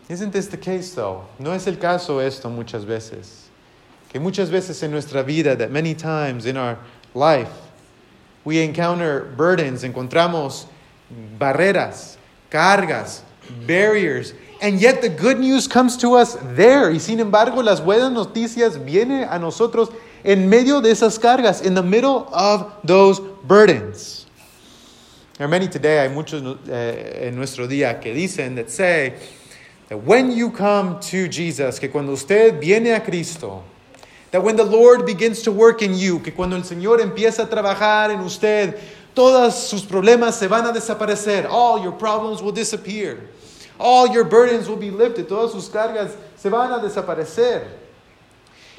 Isn't 0.08 0.32
this 0.32 0.48
the 0.48 0.56
case 0.56 0.94
though? 0.94 1.24
No 1.38 1.52
es 1.52 1.66
el 1.66 1.76
caso 1.76 2.18
esto 2.18 2.50
muchas 2.50 2.84
veces. 2.84 3.48
Que 4.08 4.20
muchas 4.20 4.50
veces 4.50 4.82
en 4.82 4.90
nuestra 4.90 5.22
vida, 5.22 5.56
that 5.56 5.70
many 5.70 5.94
times 5.94 6.46
in 6.46 6.56
our 6.56 6.78
life, 7.14 7.50
we 8.44 8.62
encounter 8.62 9.32
burdens, 9.36 9.82
encontramos 9.82 10.66
barreras, 11.38 12.16
cargas, 12.50 13.22
barriers, 13.66 14.34
and 14.60 14.80
yet 14.80 15.00
the 15.00 15.08
good 15.08 15.38
news 15.38 15.66
comes 15.66 15.96
to 15.96 16.14
us 16.14 16.36
there. 16.54 16.90
Y 16.90 16.98
sin 16.98 17.18
embargo, 17.18 17.62
las 17.62 17.80
buenas 17.80 18.12
noticias 18.12 18.78
vienen 18.78 19.26
a 19.28 19.38
nosotros 19.38 19.90
en 20.22 20.48
medio 20.48 20.80
de 20.80 20.90
esas 20.90 21.18
cargas, 21.18 21.62
in 21.64 21.74
the 21.74 21.82
middle 21.82 22.28
of 22.32 22.72
those 22.84 23.20
burdens. 23.20 24.23
There 25.36 25.46
are 25.46 25.50
many 25.50 25.66
today, 25.66 25.98
hay 25.98 26.14
muchos 26.14 26.58
eh, 26.68 27.26
en 27.26 27.34
nuestro 27.34 27.66
día 27.66 28.00
que 28.00 28.14
dicen, 28.14 28.54
that 28.54 28.70
say, 28.70 29.14
that 29.88 29.98
when 29.98 30.30
you 30.30 30.50
come 30.50 31.00
to 31.00 31.26
Jesus, 31.26 31.80
que 31.80 31.88
cuando 31.88 32.12
usted 32.12 32.60
viene 32.60 32.94
a 32.94 33.00
Cristo, 33.00 33.64
that 34.30 34.44
when 34.44 34.54
the 34.54 34.62
Lord 34.62 35.04
begins 35.04 35.42
to 35.42 35.50
work 35.50 35.82
in 35.82 35.94
you, 35.94 36.20
que 36.20 36.30
cuando 36.30 36.54
el 36.54 36.62
Señor 36.62 37.00
empieza 37.00 37.42
a 37.42 37.46
trabajar 37.46 38.12
en 38.12 38.20
usted, 38.20 38.78
todos 39.12 39.56
sus 39.56 39.82
problemas 39.82 40.34
se 40.34 40.46
van 40.46 40.66
a 40.66 40.72
desaparecer. 40.72 41.48
All 41.50 41.82
your 41.82 41.92
problems 41.92 42.40
will 42.40 42.52
disappear. 42.52 43.18
All 43.80 44.06
your 44.06 44.22
burdens 44.22 44.68
will 44.68 44.76
be 44.76 44.92
lifted. 44.92 45.28
Todas 45.28 45.50
sus 45.50 45.68
cargas 45.68 46.12
se 46.36 46.48
van 46.48 46.70
a 46.70 46.78
desaparecer. 46.78 47.66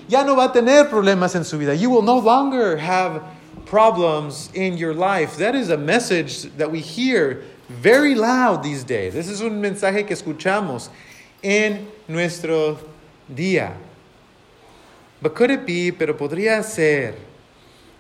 Ya 0.08 0.24
no 0.24 0.38
va 0.38 0.46
a 0.46 0.54
tener 0.54 0.86
problemas 0.90 1.36
en 1.36 1.44
su 1.44 1.58
vida. 1.58 1.76
You 1.76 1.90
will 1.90 2.02
no 2.02 2.18
longer 2.18 2.78
have 2.78 3.22
problems 3.76 4.50
in 4.54 4.78
your 4.78 4.94
life. 4.94 5.36
That 5.36 5.54
is 5.54 5.70
a 5.70 5.76
message 5.76 6.44
that 6.56 6.72
we 6.72 6.80
hear 6.80 7.44
very 7.68 8.16
loud 8.16 8.64
these 8.64 8.86
days. 8.86 9.14
This 9.14 9.28
is 9.28 9.42
un 9.42 9.62
mensaje 9.62 10.08
que 10.08 10.16
escuchamos 10.16 10.88
en 11.44 11.86
nuestro 12.08 12.80
día. 13.30 13.74
But 15.22 15.36
could 15.36 15.52
it 15.52 15.66
be, 15.66 15.92
pero 15.92 16.14
podría 16.14 16.64
ser, 16.64 17.16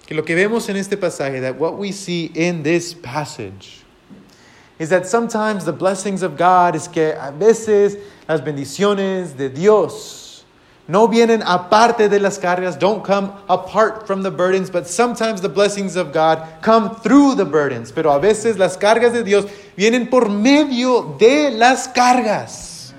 que 0.07 0.15
lo 0.15 0.23
que 0.23 0.33
vemos 0.33 0.69
en 0.69 0.77
este 0.77 0.95
pasaje, 0.95 1.41
that 1.41 1.57
what 1.57 1.77
we 1.77 1.91
see 1.91 2.31
in 2.33 2.63
this 2.63 2.93
passage, 2.93 3.83
is 4.79 4.87
that 4.91 5.05
sometimes 5.05 5.65
the 5.65 5.73
blessings 5.73 6.23
of 6.23 6.37
God 6.37 6.77
es 6.77 6.87
que 6.87 7.17
a 7.19 7.33
veces 7.33 8.01
las 8.29 8.39
bendiciones 8.39 9.35
de 9.35 9.49
Dios 9.49 10.24
no 10.87 11.07
vienen 11.07 11.41
aparte 11.43 12.09
de 12.09 12.19
las 12.19 12.37
cargas, 12.37 12.77
don't 12.77 13.03
come 13.03 13.31
apart 13.49 14.05
from 14.05 14.21
the 14.21 14.29
burdens, 14.29 14.69
but 14.69 14.87
sometimes 14.87 15.41
the 15.41 15.49
blessings 15.49 15.95
of 15.95 16.13
God 16.13 16.47
come 16.61 16.95
through 16.97 17.35
the 17.35 17.45
burdens. 17.45 17.91
Pero 17.91 18.11
a 18.11 18.19
veces 18.19 18.57
las 18.57 18.77
cargas 18.77 19.11
de 19.11 19.23
Dios 19.23 19.45
vienen 19.75 20.09
por 20.09 20.29
medio 20.29 21.17
de 21.17 21.49
las 21.49 21.87
cargas. 21.87 22.93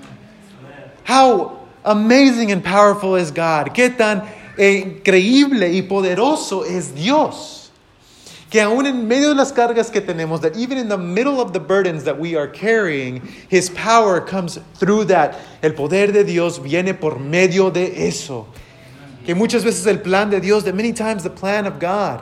How 1.05 1.65
amazing 1.85 2.51
and 2.51 2.61
powerful 2.61 3.15
is 3.15 3.31
God. 3.31 3.73
Qué 3.73 3.89
tan 3.89 4.23
eh, 4.57 4.83
increíble 4.85 5.71
y 5.71 5.81
poderoso 5.83 6.65
es 6.65 6.93
Dios. 6.93 7.56
Que 8.49 8.61
aún 8.61 8.85
en 8.85 9.07
medio 9.07 9.29
de 9.29 9.35
las 9.35 9.51
cargas 9.51 9.91
que 9.91 9.99
tenemos, 9.99 10.41
that 10.41 10.55
even 10.55 10.77
in 10.77 10.87
the 10.87 10.97
middle 10.97 11.41
of 11.41 11.51
the 11.51 11.59
burdens 11.59 12.05
that 12.05 12.17
we 12.17 12.35
are 12.35 12.47
carrying, 12.47 13.21
His 13.49 13.69
power 13.69 14.21
comes 14.21 14.57
through 14.75 15.05
that. 15.05 15.35
El 15.61 15.71
poder 15.71 16.13
de 16.13 16.23
Dios 16.23 16.57
viene 16.57 16.93
por 16.93 17.19
medio 17.19 17.69
de 17.69 18.07
eso. 18.07 18.47
Que 19.25 19.35
muchas 19.35 19.65
veces 19.65 19.85
el 19.85 19.97
plan 19.97 20.29
de 20.29 20.39
Dios, 20.39 20.63
that 20.63 20.75
many 20.75 20.93
times 20.93 21.23
the 21.23 21.29
plan 21.29 21.65
of 21.65 21.79
God, 21.79 22.21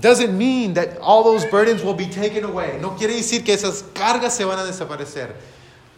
doesn't 0.00 0.36
mean 0.36 0.74
that 0.74 0.98
all 0.98 1.22
those 1.22 1.44
burdens 1.46 1.82
will 1.82 1.94
be 1.94 2.06
taken 2.06 2.44
away. 2.44 2.78
No 2.80 2.90
quiere 2.90 3.14
decir 3.14 3.44
que 3.44 3.54
esas 3.54 3.82
cargas 3.94 4.32
se 4.32 4.44
van 4.44 4.58
a 4.58 4.62
desaparecer. 4.62 5.34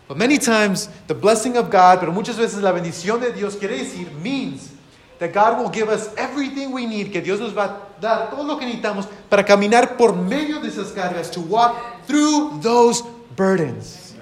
But 0.09 0.17
many 0.19 0.39
times 0.39 0.89
the 1.07 1.15
blessing 1.15 1.57
of 1.57 1.71
God, 1.71 2.01
pero 2.01 2.13
muchas 2.13 2.37
veces 2.37 2.61
la 2.63 2.73
bendición 2.73 3.21
de 3.21 3.33
Dios 3.33 3.57
quiere 3.57 3.79
decir, 3.79 4.11
means 4.21 4.73
that 5.19 5.33
God 5.33 5.59
will 5.59 5.71
give 5.71 5.89
us 5.89 6.15
everything 6.17 6.73
we 6.73 6.87
need, 6.87 7.13
que 7.13 7.21
Dios 7.21 7.41
nos 7.41 7.53
va 7.53 7.81
dar 8.03 8.31
todo 8.31 8.43
lo 8.43 8.59
que 8.59 8.67
necesitamos 8.67 9.07
para 9.31 9.45
caminar 9.45 9.97
por 9.97 10.15
medio 10.15 10.61
de 10.61 10.69
esas 10.69 10.91
cargas, 10.93 11.31
to 11.31 11.41
walk 11.41 11.77
through 12.07 12.61
those 12.61 13.03
burdens. 13.37 14.15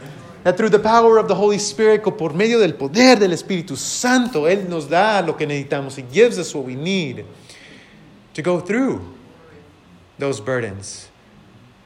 That 0.44 0.56
through 0.56 0.70
the 0.70 0.78
power 0.78 1.18
of 1.18 1.28
the 1.28 1.34
Holy 1.34 1.58
Spirit, 1.58 2.02
por 2.02 2.32
medio 2.34 2.58
del 2.58 2.74
poder 2.74 3.18
del 3.18 3.32
Espíritu 3.32 3.76
Santo, 3.76 4.46
Él 4.46 4.68
nos 4.68 4.88
da 4.88 5.20
lo 5.22 5.36
que 5.36 5.46
necesitamos. 5.46 5.98
He 5.98 6.04
gives 6.12 6.38
us 6.38 6.54
what 6.54 6.64
we 6.64 6.74
need 6.74 7.24
to 8.34 8.42
go 8.42 8.60
through 8.60 9.00
those 10.18 10.40
burdens. 10.40 11.08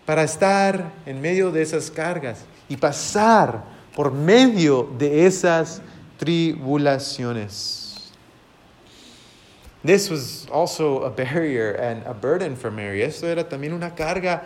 Para 0.05 0.23
estar 0.25 0.93
en 1.07 1.21
medio 1.21 1.51
de 1.51 1.63
esas 1.63 1.91
cargas 1.91 2.45
y 2.69 2.77
pasar 2.77 3.65
por 3.95 4.13
medio 4.13 4.89
de 4.99 5.27
esas 5.27 5.81
tribulaciones. 6.19 7.84
This 9.85 10.09
was 10.09 10.47
also 10.51 11.03
a 11.03 11.11
barrier 11.11 11.73
and 11.73 12.03
a 12.07 12.15
burden 12.15 12.57
for 12.57 12.71
Mary. 12.71 13.03
Esto 13.03 13.27
era 13.27 13.45
también 13.45 13.75
una 13.75 13.91
carga 13.91 14.43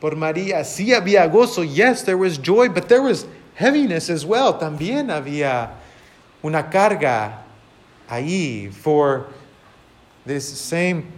por 0.00 0.12
María. 0.12 0.64
Sí 0.64 0.94
había 0.94 1.28
gozo. 1.28 1.62
Yes, 1.62 2.04
there 2.04 2.16
was 2.16 2.38
joy, 2.38 2.68
but 2.68 2.88
there 2.88 3.02
was 3.02 3.26
heaviness 3.56 4.08
as 4.08 4.24
well. 4.24 4.54
También 4.54 5.10
había 5.10 5.70
una 6.44 6.62
carga 6.70 7.38
ahí 8.08 8.72
for 8.72 9.26
this 10.24 10.46
same 10.46 11.12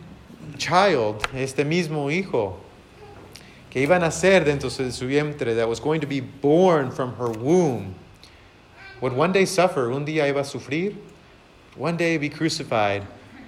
child, 0.57 1.23
este 1.35 1.59
mismo 1.59 2.11
hijo, 2.11 2.57
que 3.69 3.83
iba 3.83 3.97
a 3.97 4.01
nacer 4.01 4.45
dentro 4.45 4.71
de 4.71 4.91
su 4.91 5.07
vientre, 5.07 5.55
that 5.57 5.69
was 5.69 5.79
going 5.79 6.01
to 6.01 6.07
be 6.07 6.21
born 6.21 6.91
from 6.91 7.15
her 7.17 7.31
womb, 7.31 7.95
would 9.03 9.13
one 9.13 9.33
day 9.33 9.45
suffer, 9.45 9.93
un 9.93 10.07
día 10.07 10.27
iba 10.27 10.41
a 10.41 10.45
sufrir, 10.45 10.97
one 11.77 11.97
day 11.97 12.17
be 12.17 12.31
crucified 12.31 13.03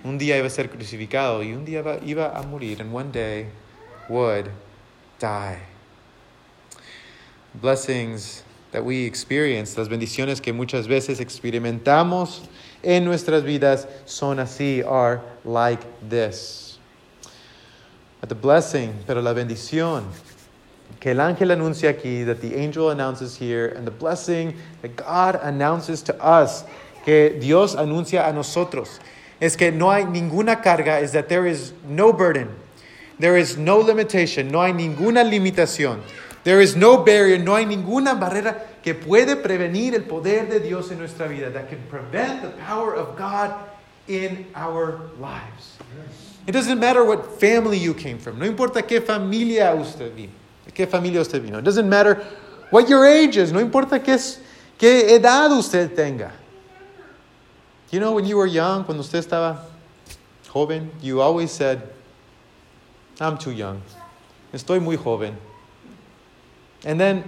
un 0.04 0.18
día 0.18 0.36
iba 0.36 0.46
a 0.46 0.50
ser 0.50 0.68
crucificado 0.68 1.42
y 1.42 1.52
un 1.52 1.64
día 1.64 1.82
iba 2.04 2.38
a 2.38 2.42
morir, 2.42 2.80
and 2.80 2.92
one 2.92 3.10
day 3.10 3.46
would 4.08 4.50
die. 5.18 5.58
Blessings 7.54 8.44
that 8.72 8.84
we 8.84 9.04
experience, 9.04 9.78
las 9.78 9.88
bendiciones 9.88 10.42
que 10.42 10.52
muchas 10.52 10.86
veces 10.86 11.20
experimentamos 11.20 12.42
en 12.82 13.04
nuestras 13.04 13.42
vidas 13.42 13.86
son 14.04 14.38
así, 14.38 14.82
are 14.84 15.22
like 15.44 15.80
this. 16.08 16.78
But 18.20 18.28
the 18.28 18.34
blessing, 18.34 18.92
pero 19.06 19.22
la 19.22 19.32
bendición 19.32 20.04
que 21.00 21.12
el 21.12 21.20
ángel 21.20 21.50
anuncia 21.50 21.90
aquí, 21.90 22.26
that 22.26 22.40
the 22.40 22.54
angel 22.56 22.90
announces 22.90 23.36
here, 23.36 23.68
and 23.68 23.86
the 23.86 23.90
blessing 23.90 24.54
that 24.82 24.96
God 24.96 25.38
announces 25.42 26.02
to 26.02 26.14
us, 26.22 26.64
que 27.04 27.38
Dios 27.40 27.74
anuncia 27.76 28.28
a 28.28 28.32
nosotros, 28.32 28.98
es 29.40 29.56
que 29.56 29.70
no 29.70 29.90
hay 29.90 30.04
ninguna 30.04 30.62
carga, 30.62 31.00
is 31.00 31.12
that 31.12 31.28
there 31.28 31.46
is 31.46 31.72
no 31.86 32.12
burden, 32.12 32.48
there 33.18 33.36
is 33.36 33.56
no 33.56 33.78
limitation, 33.78 34.48
no 34.48 34.60
hay 34.60 34.72
ninguna 34.72 35.24
limitación, 35.24 36.00
there 36.44 36.60
is 36.60 36.76
no 36.76 37.04
barrier, 37.04 37.38
no 37.38 37.54
hay 37.54 37.64
ninguna 37.64 38.14
barrera 38.14 38.62
que 38.82 38.94
puede 38.94 39.36
prevenir 39.36 39.94
el 39.94 40.02
poder 40.02 40.48
de 40.48 40.60
Dios 40.60 40.90
en 40.90 40.98
nuestra 40.98 41.26
vida, 41.26 41.50
that 41.50 41.68
can 41.68 41.82
prevent 41.88 42.42
the 42.42 42.50
power 42.64 42.94
of 42.94 43.16
God 43.16 43.54
in 44.08 44.46
our 44.54 45.10
lives. 45.18 45.78
It 46.46 46.52
doesn't 46.52 46.78
matter 46.78 47.04
what 47.04 47.40
family 47.40 47.78
you 47.78 47.94
came 47.94 48.18
from. 48.18 48.38
No 48.38 48.44
importa 48.44 48.82
qué 48.82 49.00
familia 49.00 49.74
usted 49.74 50.14
vino. 50.14 50.32
¿Qué 50.74 50.86
familia 50.86 51.20
usted 51.20 51.42
vino? 51.42 51.58
It 51.58 51.64
doesn't 51.64 51.88
matter 51.88 52.22
what 52.70 52.88
your 52.88 53.06
age 53.06 53.38
is. 53.38 53.50
No 53.52 53.60
importa 53.60 53.98
qué, 53.98 54.18
qué 54.78 55.14
edad 55.14 55.50
usted 55.56 55.94
tenga. 55.94 56.32
You 57.94 58.00
know, 58.00 58.10
when 58.10 58.24
you 58.24 58.36
were 58.36 58.46
young, 58.48 58.82
cuando 58.82 59.04
usted 59.04 59.24
estaba 59.24 59.60
joven, 60.52 60.90
you 61.00 61.20
always 61.20 61.52
said, 61.52 61.80
I'm 63.20 63.38
too 63.38 63.52
young. 63.52 63.82
Estoy 64.52 64.82
muy 64.82 64.96
joven. 64.96 65.36
And 66.84 66.98
then 66.98 67.22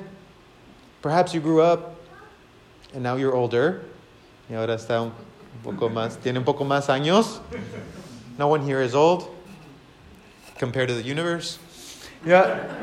perhaps 1.03 1.33
you 1.33 1.41
grew 1.41 1.63
up 1.63 1.95
and 2.93 3.05
now 3.05 3.15
you're 3.15 3.33
older. 3.33 3.85
Y 4.51 4.57
ahora 4.57 4.75
está 4.75 5.01
un 5.01 5.13
poco 5.63 5.89
más, 5.89 6.17
tiene 6.21 6.39
un 6.39 6.45
poco 6.45 6.65
más 6.65 6.89
años. 6.89 7.39
No 8.37 8.49
one 8.49 8.63
here 8.67 8.83
is 8.83 8.93
old 8.93 9.31
compared 10.59 10.89
to 10.89 10.95
the 10.95 11.05
universe. 11.05 11.61
Yeah. 12.25 12.75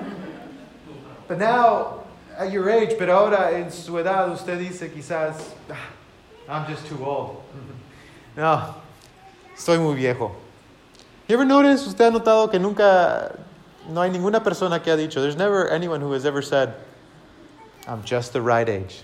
But 1.28 1.38
now, 1.38 2.06
at 2.38 2.50
your 2.50 2.70
age, 2.70 2.98
pero 2.98 3.28
ahora 3.28 3.52
en 3.54 3.70
su 3.72 3.92
edad, 3.98 4.32
usted 4.32 4.58
dice 4.58 4.90
quizás, 4.90 5.36
"Ah, 5.70 5.90
I'm 6.50 6.68
just 6.68 6.86
too 6.88 7.04
old. 7.04 7.42
No, 8.36 8.74
estoy 9.56 9.78
muy 9.78 9.94
viejo. 9.94 10.32
You 11.28 11.36
ever 11.36 11.46
notice, 11.46 11.86
usted 11.86 12.06
ha 12.06 12.10
notado 12.10 12.50
que 12.50 12.58
nunca, 12.58 13.38
no 13.88 14.02
hay 14.02 14.10
ninguna 14.10 14.44
persona 14.44 14.80
que 14.80 14.92
ha 14.92 14.98
dicho, 14.98 15.22
there's 15.22 15.36
never 15.36 15.70
anyone 15.70 16.02
who 16.02 16.12
has 16.14 16.26
ever 16.26 16.42
said, 16.42 16.74
I'm 17.88 18.04
just 18.04 18.34
the 18.34 18.42
right 18.42 18.68
age. 18.68 19.04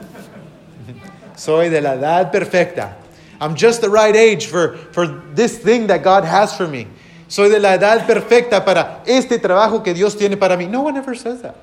Soy 1.36 1.68
de 1.68 1.82
la 1.82 1.96
edad 1.96 2.32
perfecta. 2.32 2.94
I'm 3.40 3.54
just 3.54 3.82
the 3.82 3.90
right 3.90 4.16
age 4.16 4.46
for, 4.46 4.76
for 4.92 5.06
this 5.06 5.58
thing 5.58 5.88
that 5.88 6.02
God 6.02 6.24
has 6.24 6.56
for 6.56 6.66
me. 6.66 6.86
Soy 7.28 7.48
de 7.50 7.58
la 7.58 7.74
edad 7.74 8.06
perfecta 8.06 8.64
para 8.64 9.02
este 9.06 9.38
trabajo 9.38 9.84
que 9.84 9.92
Dios 9.92 10.14
tiene 10.14 10.38
para 10.38 10.56
mí. 10.56 10.66
No 10.66 10.82
one 10.82 10.96
ever 10.96 11.14
says 11.14 11.42
that. 11.42 11.56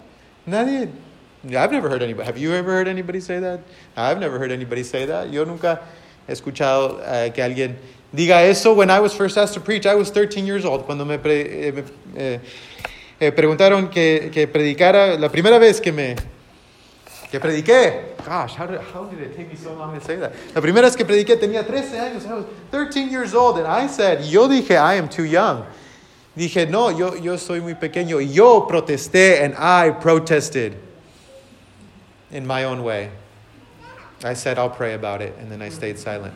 Nadie. 0.46 0.92
I've 1.46 1.72
never 1.72 1.90
heard 1.90 2.02
anybody. 2.02 2.26
Have 2.26 2.38
you 2.38 2.54
ever 2.54 2.72
heard 2.72 2.88
anybody 2.88 3.20
say 3.20 3.40
that? 3.40 3.60
I've 3.98 4.20
never 4.20 4.40
heard 4.40 4.52
anybody 4.52 4.84
say 4.84 5.06
that. 5.06 5.32
Yo 5.32 5.44
nunca 5.44 5.82
he 6.26 6.32
escuchado 6.32 7.02
eh, 7.06 7.32
que 7.32 7.44
alguien 7.44 7.76
diga 8.16 8.42
eso. 8.50 8.74
When 8.74 8.90
I 8.90 9.02
was 9.02 9.14
first 9.14 9.38
asked 9.38 9.54
to 9.56 9.60
preach, 9.60 9.86
I 9.86 9.96
was 9.96 10.10
13 10.10 10.46
years 10.46 10.64
old. 10.64 10.86
Cuando 10.86 11.04
me, 11.04 11.18
pre- 11.18 11.42
eh, 11.42 11.84
eh, 12.16 12.40
eh, 13.20 13.32
preguntaron 13.32 13.92
que, 13.92 14.30
que 14.32 14.48
predicara, 14.48 15.20
la 15.20 15.28
primera 15.28 15.60
vez 15.60 15.82
que 15.82 15.92
me 15.92 16.16
que 17.30 17.42
prediqué. 17.42 18.16
Gosh, 18.24 18.56
how 18.56 18.66
did, 18.66 18.80
how 18.80 19.04
did 19.04 19.20
it 19.20 19.36
take 19.36 19.50
me 19.50 19.56
so 19.56 19.74
long 19.74 20.00
to 20.00 20.06
say 20.06 20.16
that? 20.16 20.32
La 20.56 20.62
primera 20.62 20.84
vez 20.84 20.96
que 20.96 21.04
prediqué 21.04 21.36
tenía 21.36 21.66
13 21.66 21.98
años. 22.00 22.26
I 22.26 22.36
was 22.36 22.46
13 22.72 23.10
years 23.10 23.34
old 23.34 23.58
and 23.58 23.68
I 23.68 23.88
said, 23.88 24.24
yo 24.24 24.48
dije, 24.48 24.78
I 24.78 24.94
am 24.94 25.10
too 25.10 25.26
young. 25.26 25.66
Dije, 26.38 26.70
no, 26.70 26.88
yo, 26.88 27.16
yo 27.16 27.36
soy 27.36 27.60
muy 27.60 27.74
pequeño. 27.74 28.22
Yo 28.22 28.62
protesté 28.62 29.44
and 29.44 29.56
I 29.56 29.90
protested 29.90 30.78
in 32.34 32.46
my 32.46 32.66
own 32.66 32.84
way. 32.84 33.12
I 34.24 34.34
said, 34.34 34.58
I'll 34.58 34.70
pray 34.70 34.94
about 34.94 35.22
it, 35.22 35.36
and 35.40 35.52
then 35.52 35.62
I 35.62 35.70
stayed 35.70 36.00
silent. 36.00 36.34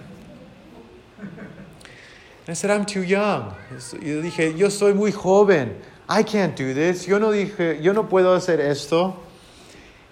And 1.19 2.49
I 2.49 2.53
said, 2.53 2.69
I'm 2.69 2.85
too 2.85 3.03
young. 3.03 3.55
Yo 4.01 4.21
dije, 4.21 4.57
yo 4.57 4.69
soy 4.69 4.93
muy 4.93 5.11
joven. 5.11 5.81
I 6.07 6.23
can't 6.23 6.55
do 6.55 6.73
this. 6.73 7.07
Yo 7.07 7.17
no 7.17 7.31
dije, 7.31 7.81
yo 7.81 7.91
no 7.91 8.03
puedo 8.03 8.35
hacer 8.35 8.59
esto. 8.59 9.17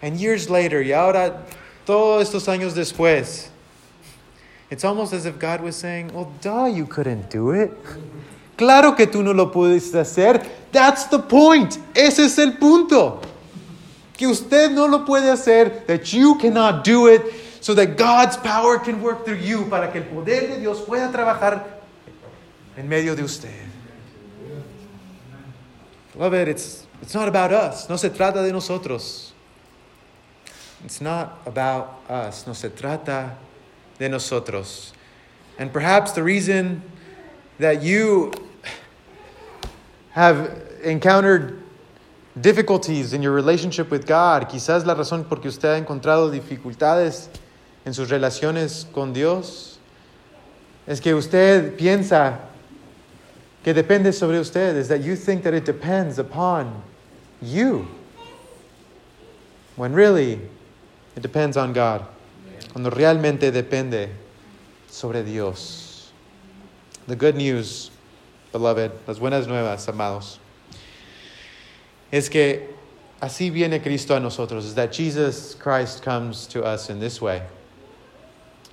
And 0.02 0.18
years 0.18 0.50
later, 0.50 0.82
y 0.82 0.92
ahora, 0.92 1.46
todos 1.86 2.28
estos 2.28 2.48
años 2.48 2.74
después, 2.74 3.50
it's 4.70 4.84
almost 4.84 5.14
as 5.14 5.26
if 5.26 5.40
God 5.40 5.62
was 5.62 5.76
saying, 5.76 6.14
Well, 6.14 6.32
duh, 6.42 6.66
you 6.66 6.86
couldn't 6.86 7.30
do 7.30 7.52
it. 7.52 7.72
Claro 8.58 8.94
que 8.94 9.06
tú 9.06 9.24
no 9.24 9.32
lo 9.32 9.52
pudiste 9.52 10.00
hacer. 10.00 10.46
That's 10.72 11.06
the 11.06 11.20
point. 11.20 11.78
Ese 11.96 12.20
es 12.20 12.38
el 12.40 12.54
punto. 12.54 13.22
Que 14.18 14.28
usted 14.28 14.72
no 14.72 14.86
lo 14.86 15.06
puede 15.06 15.30
hacer, 15.30 15.86
that 15.88 16.14
you 16.14 16.36
cannot 16.36 16.84
do 16.84 17.08
it, 17.08 17.22
so 17.60 17.74
that 17.74 17.98
God's 17.98 18.38
power 18.38 18.80
can 18.80 19.02
work 19.02 19.26
through 19.26 19.40
you, 19.40 19.66
para 19.66 19.92
que 19.92 20.02
el 20.02 20.08
poder 20.08 20.48
de 20.48 20.60
Dios 20.60 20.82
pueda 20.82 21.12
trabajar 21.12 21.64
en 22.78 22.88
medio 22.88 23.16
de 23.16 23.24
usted. 23.24 23.52
Beloved, 26.14 26.48
it's, 26.48 26.88
it's 27.02 27.14
not 27.14 27.28
about 27.28 27.52
us. 27.52 27.90
No 27.90 27.98
se 27.98 28.10
trata 28.10 28.36
de 28.36 28.52
nosotros. 28.54 29.34
It's 30.86 31.02
not 31.02 31.42
about 31.46 32.00
us. 32.10 32.48
No 32.48 32.54
se 32.54 32.70
trata 32.70 33.32
de 33.98 34.08
nosotros. 34.08 34.94
And 35.58 35.74
perhaps 35.74 36.14
the 36.14 36.24
reason 36.24 36.84
that 37.60 37.82
you 37.82 38.32
have 40.12 40.62
encountered 40.84 41.65
difficulties 42.40 43.14
in 43.14 43.22
your 43.22 43.32
relationship 43.32 43.90
with 43.90 44.06
God, 44.06 44.50
quizás 44.50 44.86
la 44.86 44.96
razón 44.96 45.28
por 45.28 45.40
que 45.40 45.48
usted 45.48 45.70
ha 45.70 45.78
encontrado 45.78 46.30
dificultades 46.30 47.30
en 47.86 47.94
sus 47.94 48.10
relaciones 48.10 48.86
con 48.92 49.14
Dios, 49.14 49.78
es 50.88 51.00
que 51.00 51.14
usted 51.14 51.76
piensa 51.78 52.40
que 53.64 53.74
depende 53.74 54.14
sobre 54.14 54.40
usted, 54.40 54.76
is 54.76 54.88
that 54.88 55.02
you 55.02 55.16
think 55.16 55.44
that 55.44 55.54
it 55.54 55.66
depends 55.66 56.20
upon 56.20 56.84
you. 57.42 57.88
When 59.76 59.94
really, 59.94 60.40
it 61.16 61.22
depends 61.22 61.58
on 61.58 61.74
God. 61.74 62.06
Cuando 62.72 62.90
realmente 62.90 63.52
depende 63.52 64.10
sobre 64.90 65.24
Dios. 65.24 66.12
The 67.08 67.16
good 67.16 67.36
news, 67.36 67.92
beloved, 68.52 68.92
las 69.08 69.20
buenas 69.20 69.48
nuevas, 69.48 69.88
amados, 69.88 70.40
es 72.16 72.30
que 72.30 72.70
así 73.22 73.50
viene 73.52 73.82
Cristo 73.82 74.16
a 74.16 74.20
nosotros, 74.22 74.66
is 74.66 74.76
that 74.76 74.94
Jesus 74.94 75.54
Christ 75.54 76.02
comes 76.02 76.48
to 76.48 76.64
us 76.64 76.90
in 76.90 77.00
this 77.00 77.22
way. 77.22 77.42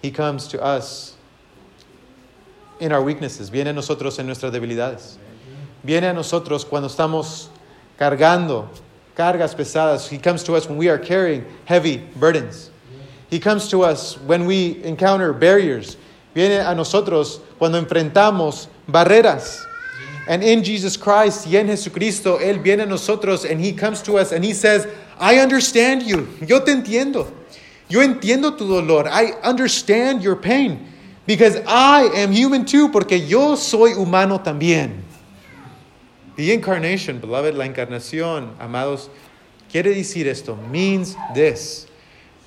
He 0.00 0.12
comes 0.12 0.46
to 0.48 0.62
us 0.62 1.16
in 2.78 2.92
our 2.92 3.02
weaknesses, 3.02 3.50
viene 3.50 3.66
a 3.68 3.72
nosotros 3.72 4.20
en 4.20 4.26
nuestras 4.26 4.52
debilidades. 4.52 5.16
Viene 5.84 6.04
a 6.04 6.12
nosotros 6.12 6.64
cuando 6.64 6.88
estamos 6.88 7.48
cargando 7.98 8.68
cargas 9.16 9.56
pesadas. 9.56 10.08
He 10.08 10.18
comes 10.18 10.44
to 10.44 10.54
us 10.54 10.68
when 10.68 10.78
we 10.78 10.88
are 10.88 10.98
carrying 10.98 11.44
heavy 11.64 11.96
burdens. 11.96 12.70
He 13.28 13.40
comes 13.40 13.68
to 13.70 13.82
us 13.82 14.18
when 14.18 14.46
we 14.46 14.84
encounter 14.84 15.32
barriers. 15.32 15.96
Viene 16.32 16.60
a 16.60 16.74
nosotros 16.76 17.40
cuando 17.58 17.84
enfrentamos 17.84 18.68
barreras. 18.88 19.66
And 20.28 20.42
in 20.44 20.62
Jesus 20.62 20.96
Christ 20.96 21.46
y 21.46 21.56
en 21.56 21.66
Jesucristo, 21.66 22.38
Él 22.38 22.62
viene 22.62 22.82
a 22.82 22.86
nosotros 22.86 23.44
and 23.44 23.60
He 23.60 23.72
comes 23.72 24.02
to 24.02 24.18
us 24.18 24.32
and 24.32 24.44
He 24.44 24.54
says, 24.54 24.86
I 25.18 25.38
understand 25.38 26.02
you. 26.02 26.28
Yo 26.46 26.60
te 26.60 26.72
entiendo. 26.72 27.32
Yo 27.88 28.00
entiendo 28.00 28.56
tu 28.56 28.66
dolor. 28.66 29.08
I 29.08 29.32
understand 29.42 30.22
your 30.22 30.36
pain. 30.36 30.88
Because 31.26 31.56
I 31.66 32.04
am 32.14 32.32
human 32.32 32.64
too, 32.64 32.88
porque 32.88 33.12
yo 33.12 33.54
soy 33.54 33.94
humano 33.94 34.38
también. 34.38 35.02
The 36.36 36.52
incarnation, 36.52 37.18
beloved, 37.18 37.54
la 37.54 37.66
encarnación, 37.66 38.58
amados, 38.58 39.08
quiere 39.70 39.94
decir 39.94 40.26
esto, 40.26 40.56
means 40.56 41.14
this. 41.34 41.86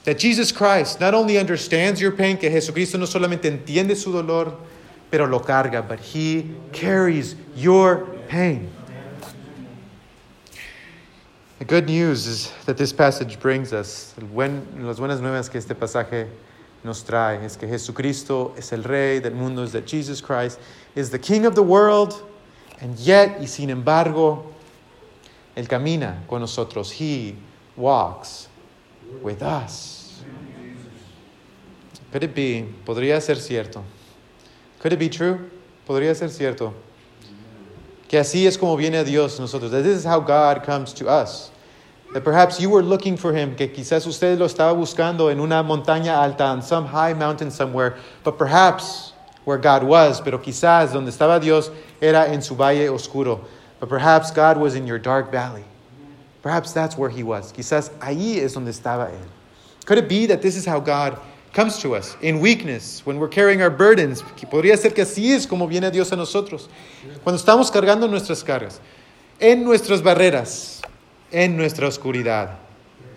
That 0.03 0.17
Jesus 0.17 0.51
Christ 0.51 0.99
not 0.99 1.13
only 1.13 1.37
understands 1.37 2.01
your 2.01 2.11
pain, 2.11 2.37
que 2.37 2.49
Jesucristo 2.49 2.97
no 2.97 3.05
solamente 3.05 3.43
entiende 3.45 3.95
su 3.95 4.11
dolor, 4.11 4.57
pero 5.11 5.25
lo 5.25 5.39
carga, 5.39 5.81
but 5.81 5.99
he 5.99 6.51
carries 6.71 7.35
your 7.55 8.05
pain. 8.27 8.69
The 11.59 11.65
good 11.65 11.87
news 11.87 12.27
is 12.27 12.51
that 12.65 12.77
this 12.77 12.91
passage 12.91 13.39
brings 13.39 13.71
us, 13.71 14.13
buen, 14.33 14.85
las 14.85 14.99
buenas 14.99 15.21
nuevas 15.21 15.49
que 15.49 15.59
este 15.59 15.73
pasaje 15.73 16.27
nos 16.83 17.01
trae, 17.03 17.43
es 17.43 17.55
que 17.55 17.67
Jesucristo 17.67 18.53
es 18.57 18.73
el 18.73 18.83
Rey 18.83 19.19
del 19.19 19.33
mundo, 19.33 19.63
is 19.63 19.71
that 19.71 19.85
Jesus 19.85 20.21
Christ 20.21 20.59
is 20.95 21.09
the 21.09 21.19
King 21.19 21.45
of 21.45 21.55
the 21.55 21.63
world, 21.63 22.21
and 22.81 22.99
yet, 22.99 23.39
y 23.39 23.45
sin 23.45 23.69
embargo, 23.69 24.43
Él 25.55 25.67
camina 25.67 26.27
con 26.27 26.41
nosotros. 26.41 26.91
He 26.91 27.35
walks 27.77 28.49
with 29.21 29.41
us. 29.41 30.21
Could 32.11 32.23
it 32.23 32.35
be? 32.35 32.65
Podría 32.85 33.21
ser 33.21 33.35
cierto. 33.35 33.83
Could 34.85 34.93
it 34.93 34.99
be 34.99 35.09
true? 35.09 35.49
Podría 35.87 36.15
ser 36.15 36.29
cierto. 36.29 36.71
Que 38.07 38.19
así 38.19 38.45
es 38.45 38.55
como 38.55 38.77
viene 38.77 39.03
Dios 39.03 39.39
nosotros. 39.39 39.71
That 39.71 39.81
this 39.81 39.97
is 39.97 40.03
how 40.03 40.19
God 40.19 40.63
comes 40.63 40.93
to 40.93 41.07
us. 41.07 41.49
That 42.13 42.23
perhaps 42.23 42.59
you 42.59 42.69
were 42.69 42.83
looking 42.83 43.17
for 43.17 43.33
him, 43.33 43.55
que 43.55 43.67
quizás 43.67 44.05
usted 44.05 44.37
lo 44.37 44.45
estaba 44.45 44.75
buscando 44.75 45.31
en 45.31 45.39
una 45.39 45.63
montaña 45.63 46.21
alta, 46.21 46.43
on 46.43 46.61
some 46.61 46.85
high 46.85 47.13
mountain 47.13 47.49
somewhere, 47.49 47.97
but 48.23 48.37
perhaps 48.37 49.13
where 49.43 49.57
God 49.57 49.81
was, 49.81 50.21
pero 50.21 50.37
quizás 50.37 50.93
donde 50.93 51.07
estaba 51.07 51.41
Dios 51.41 51.71
era 51.99 52.27
en 52.27 52.43
su 52.43 52.53
valle 52.53 52.87
oscuro. 52.87 53.43
But 53.79 53.89
perhaps 53.89 54.29
God 54.29 54.57
was 54.57 54.75
in 54.75 54.85
your 54.85 54.99
dark 54.99 55.31
valley. 55.31 55.65
Perhaps 56.43 56.73
that's 56.73 56.95
where 56.95 57.09
he 57.09 57.23
was. 57.23 57.51
Quizás 57.51 57.89
ahí 58.01 58.37
es 58.37 58.53
donde 58.53 58.69
estaba 58.69 59.09
él. 59.09 59.25
Could 59.87 59.97
it 59.97 60.07
be 60.07 60.27
that 60.27 60.43
this 60.43 60.55
is 60.55 60.63
how 60.63 60.79
God 60.79 61.19
comes 61.55 61.79
to 61.79 61.95
us 61.95 62.17
in 62.21 62.39
weakness, 62.41 63.01
when 63.05 63.17
we're 63.17 63.29
carrying 63.29 63.61
our 63.61 63.71
burdens. 63.71 64.21
Que 64.35 64.45
podría 64.45 64.77
ser 64.77 64.93
que 64.93 65.03
así 65.03 65.31
es 65.31 65.47
como 65.47 65.67
viene 65.67 65.89
Dios 65.89 66.11
a 66.11 66.15
nosotros. 66.15 66.67
Cuando 67.23 67.39
estamos 67.39 67.71
cargando 67.71 68.07
nuestras 68.07 68.43
cargas, 68.43 68.79
en 69.39 69.63
nuestras 69.63 70.03
barreras, 70.03 70.81
en 71.31 71.57
nuestra 71.57 71.87
oscuridad, 71.87 72.57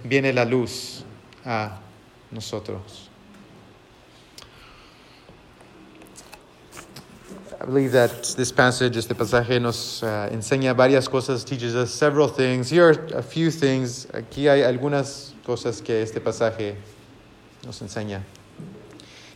viene 0.05 0.33
la 0.33 0.45
luz 0.45 1.05
a 1.45 1.81
nosotros. 2.31 3.11
I 7.61 7.65
believe 7.65 7.91
that 7.91 8.37
this 8.37 8.53
passage, 8.53 8.97
este 8.97 9.17
pasaje, 9.17 9.61
nos 9.61 10.01
uh, 10.05 10.29
enseña 10.31 10.77
varias 10.77 11.09
cosas, 11.09 11.45
teaches 11.45 11.75
us 11.75 11.93
several 11.93 12.29
things. 12.29 12.71
Here 12.71 12.85
are 12.85 13.19
a 13.19 13.23
few 13.23 13.51
things. 13.51 14.07
Aquí 14.15 14.49
hay 14.49 14.63
algunas 14.63 15.35
cosas 15.45 15.83
que 15.83 16.01
este 16.01 16.21
pasaje 16.21 16.77
nos 17.65 17.81
enseña. 17.81 18.23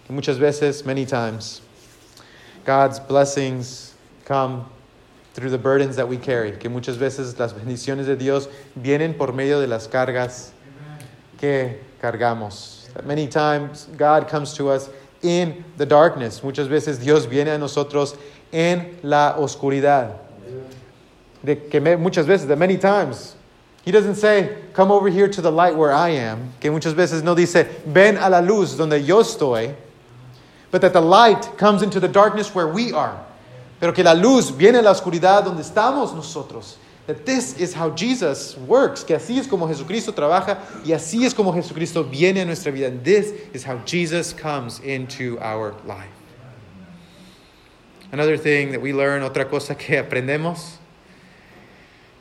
Que 0.06 0.12
muchas 0.12 0.38
veces, 0.38 0.84
many 0.84 1.06
times, 1.06 1.60
God's 2.64 3.00
blessings 3.00 3.94
come 4.24 4.66
through 5.34 5.50
the 5.50 5.58
burdens 5.58 5.96
that 5.96 6.08
we 6.08 6.16
carry. 6.16 6.52
Que 6.52 6.68
muchas 6.70 6.96
veces 6.96 7.38
las 7.38 7.52
bendiciones 7.52 8.06
de 8.06 8.16
Dios 8.16 8.48
vienen 8.78 9.16
por 9.16 9.32
medio 9.32 9.60
de 9.60 9.66
las 9.66 9.88
cargas 9.88 10.50
que 11.38 11.78
cargamos. 12.00 12.92
That 12.94 13.06
many 13.06 13.26
times 13.26 13.88
God 13.96 14.28
comes 14.28 14.54
to 14.54 14.70
us 14.70 14.90
in 15.22 15.64
the 15.76 15.86
darkness. 15.86 16.42
Muchas 16.42 16.68
veces 16.68 16.98
Dios 16.98 17.26
viene 17.26 17.48
a 17.48 17.58
nosotros 17.58 18.16
en 18.52 18.98
la 19.02 19.36
oscuridad. 19.38 20.18
De 21.44 21.56
que 21.56 21.80
muchas 21.96 22.26
veces, 22.26 22.46
that 22.46 22.58
many 22.58 22.76
times, 22.76 23.34
He 23.82 23.90
doesn't 23.90 24.14
say, 24.14 24.56
come 24.72 24.90
over 24.92 25.08
here 25.08 25.28
to 25.28 25.40
the 25.40 25.50
light 25.50 25.76
where 25.76 25.92
I 25.92 26.10
am. 26.10 26.52
Que 26.60 26.70
muchas 26.70 26.94
veces 26.94 27.22
no 27.22 27.34
dice, 27.34 27.66
ven 27.84 28.16
a 28.16 28.30
la 28.30 28.38
luz 28.38 28.76
donde 28.76 29.00
yo 29.04 29.20
estoy. 29.20 29.74
But 30.70 30.80
that 30.82 30.92
the 30.92 31.00
light 31.00 31.58
comes 31.58 31.82
into 31.82 31.98
the 31.98 32.08
darkness 32.08 32.54
where 32.54 32.68
we 32.68 32.92
are. 32.92 33.18
Pero 33.80 33.92
que 33.92 34.04
la 34.04 34.14
luz 34.14 34.50
viene 34.50 34.78
a 34.78 34.82
la 34.82 34.92
oscuridad 34.94 35.44
donde 35.44 35.62
estamos 35.62 36.14
nosotros. 36.14 36.76
That 37.08 37.26
this 37.26 37.58
is 37.58 37.74
how 37.74 37.90
Jesus 37.90 38.56
works, 38.56 39.02
que 39.02 39.16
así 39.16 39.36
es 39.36 39.48
como 39.48 39.66
Jesucristo 39.66 40.12
trabaja 40.12 40.58
y 40.84 40.92
así 40.92 41.24
es 41.24 41.34
como 41.34 41.52
Jesucristo 41.52 42.04
viene 42.04 42.42
a 42.42 42.44
nuestra 42.44 42.70
vida. 42.70 42.86
And 42.86 43.02
this 43.02 43.32
is 43.52 43.64
how 43.64 43.78
Jesus 43.78 44.32
comes 44.32 44.78
into 44.78 45.36
our 45.40 45.74
life. 45.84 46.08
Another 48.12 48.36
thing 48.36 48.70
that 48.70 48.80
we 48.80 48.92
learn, 48.92 49.22
otra 49.22 49.50
cosa 49.50 49.74
que 49.74 49.96
aprendemos, 50.02 50.76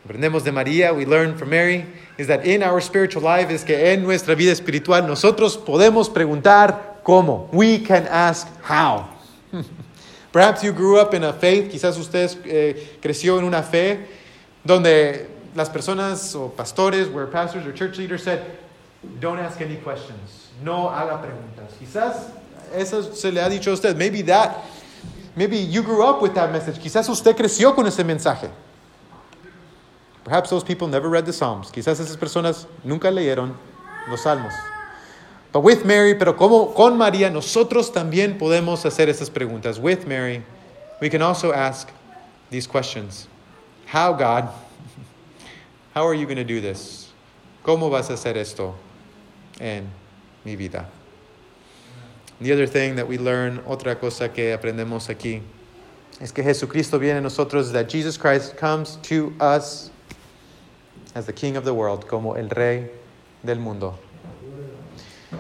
aprendemos 0.06 0.44
de 0.44 0.52
María, 0.52 0.94
we 0.94 1.06
learn 1.06 1.38
from 1.38 1.50
Mary, 1.50 1.86
is 2.18 2.28
that 2.28 2.46
in 2.46 2.64
our 2.64 2.82
spiritual 2.82 3.22
life 3.22 3.52
is 3.52 3.64
que 3.64 3.76
en 3.76 4.04
nuestra 4.04 4.36
vida 4.36 4.52
espiritual 4.52 5.08
nosotros 5.08 5.58
podemos 5.58 6.10
preguntar 6.10 7.02
cómo. 7.04 7.48
We 7.54 7.80
can 7.80 8.08
ask 8.08 8.48
how. 8.62 9.10
Perhaps 10.32 10.64
you 10.64 10.72
grew 10.72 11.00
up 11.00 11.14
in 11.14 11.24
a 11.24 11.34
faith, 11.34 11.72
quizás 11.72 11.98
usted 11.98 12.30
eh, 12.46 12.98
creció 13.02 13.38
en 13.38 13.44
una 13.44 13.62
fe 13.62 14.08
donde 14.64 15.28
las 15.56 15.70
personas 15.70 16.34
o 16.36 16.50
pastores, 16.50 17.12
where 17.12 17.28
pastors 17.28 17.66
or 17.66 17.74
church 17.74 17.98
leaders 17.98 18.24
said, 18.24 18.58
don't 19.20 19.40
ask 19.40 19.60
any 19.62 19.76
questions, 19.78 20.50
no 20.64 20.88
haga 20.90 21.22
preguntas. 21.22 21.74
Quizás 21.80 22.32
eso 22.74 23.14
se 23.14 23.32
le 23.32 23.42
ha 23.42 23.50
dicho 23.50 23.72
a 23.72 23.74
usted. 23.74 23.98
Maybe 23.98 24.22
that, 24.24 24.64
maybe 25.36 25.58
you 25.58 25.84
grew 25.84 26.04
up 26.04 26.22
with 26.22 26.34
that 26.36 26.52
message. 26.52 26.80
Quizás 26.80 27.10
usted 27.10 27.36
creció 27.36 27.76
con 27.76 27.86
ese 27.86 28.04
mensaje. 28.04 28.50
Perhaps 30.24 30.50
those 30.50 30.64
people 30.64 30.88
never 30.88 31.10
read 31.10 31.26
the 31.26 31.34
Psalms. 31.34 31.72
Quizás 31.72 32.00
esas 32.00 32.18
personas 32.18 32.66
nunca 32.84 33.10
leyeron 33.10 33.56
los 34.10 34.24
Salmos. 34.24 34.54
But 35.52 35.62
with 35.62 35.84
Mary, 35.84 36.16
pero 36.16 36.34
como 36.34 36.74
con 36.74 36.98
María, 36.98 37.30
nosotros 37.30 37.92
también 37.92 38.40
podemos 38.40 38.86
hacer 38.86 39.08
esas 39.08 39.30
preguntas. 39.30 39.80
With 39.80 40.08
Mary, 40.08 40.44
we 41.02 41.10
can 41.10 41.22
also 41.22 41.52
ask 41.52 41.92
these 42.50 42.68
questions. 42.68 43.28
How, 43.86 44.14
God? 44.14 44.50
How 45.94 46.08
are 46.08 46.14
you 46.14 46.26
going 46.26 46.38
to 46.38 46.46
do 46.46 46.62
this? 46.62 47.12
¿Cómo 47.66 47.90
vas 47.90 48.10
a 48.10 48.14
hacer 48.14 48.38
esto 48.38 48.76
en 49.60 49.90
mi 50.46 50.56
vida? 50.56 50.86
The 52.40 52.54
other 52.54 52.66
thing 52.66 52.96
that 52.96 53.08
we 53.08 53.18
learn, 53.18 53.60
otra 53.68 54.00
cosa 54.00 54.30
que 54.30 54.58
aprendemos 54.58 55.10
aquí, 55.10 55.42
es 56.20 56.32
que 56.32 56.44
Jesucristo 56.44 56.98
viene 56.98 57.18
a 57.18 57.22
nosotros, 57.22 57.72
that 57.74 57.90
Jesus 57.90 58.18
Christ 58.18 58.56
comes 58.56 58.98
to 59.04 59.34
us 59.40 59.92
as 61.16 61.26
the 61.26 61.34
King 61.34 61.58
of 61.58 61.66
the 61.66 61.74
world, 61.74 62.08
como 62.08 62.34
el 62.34 62.50
Rey 62.50 62.90
del 63.44 63.58
mundo. 63.58 63.98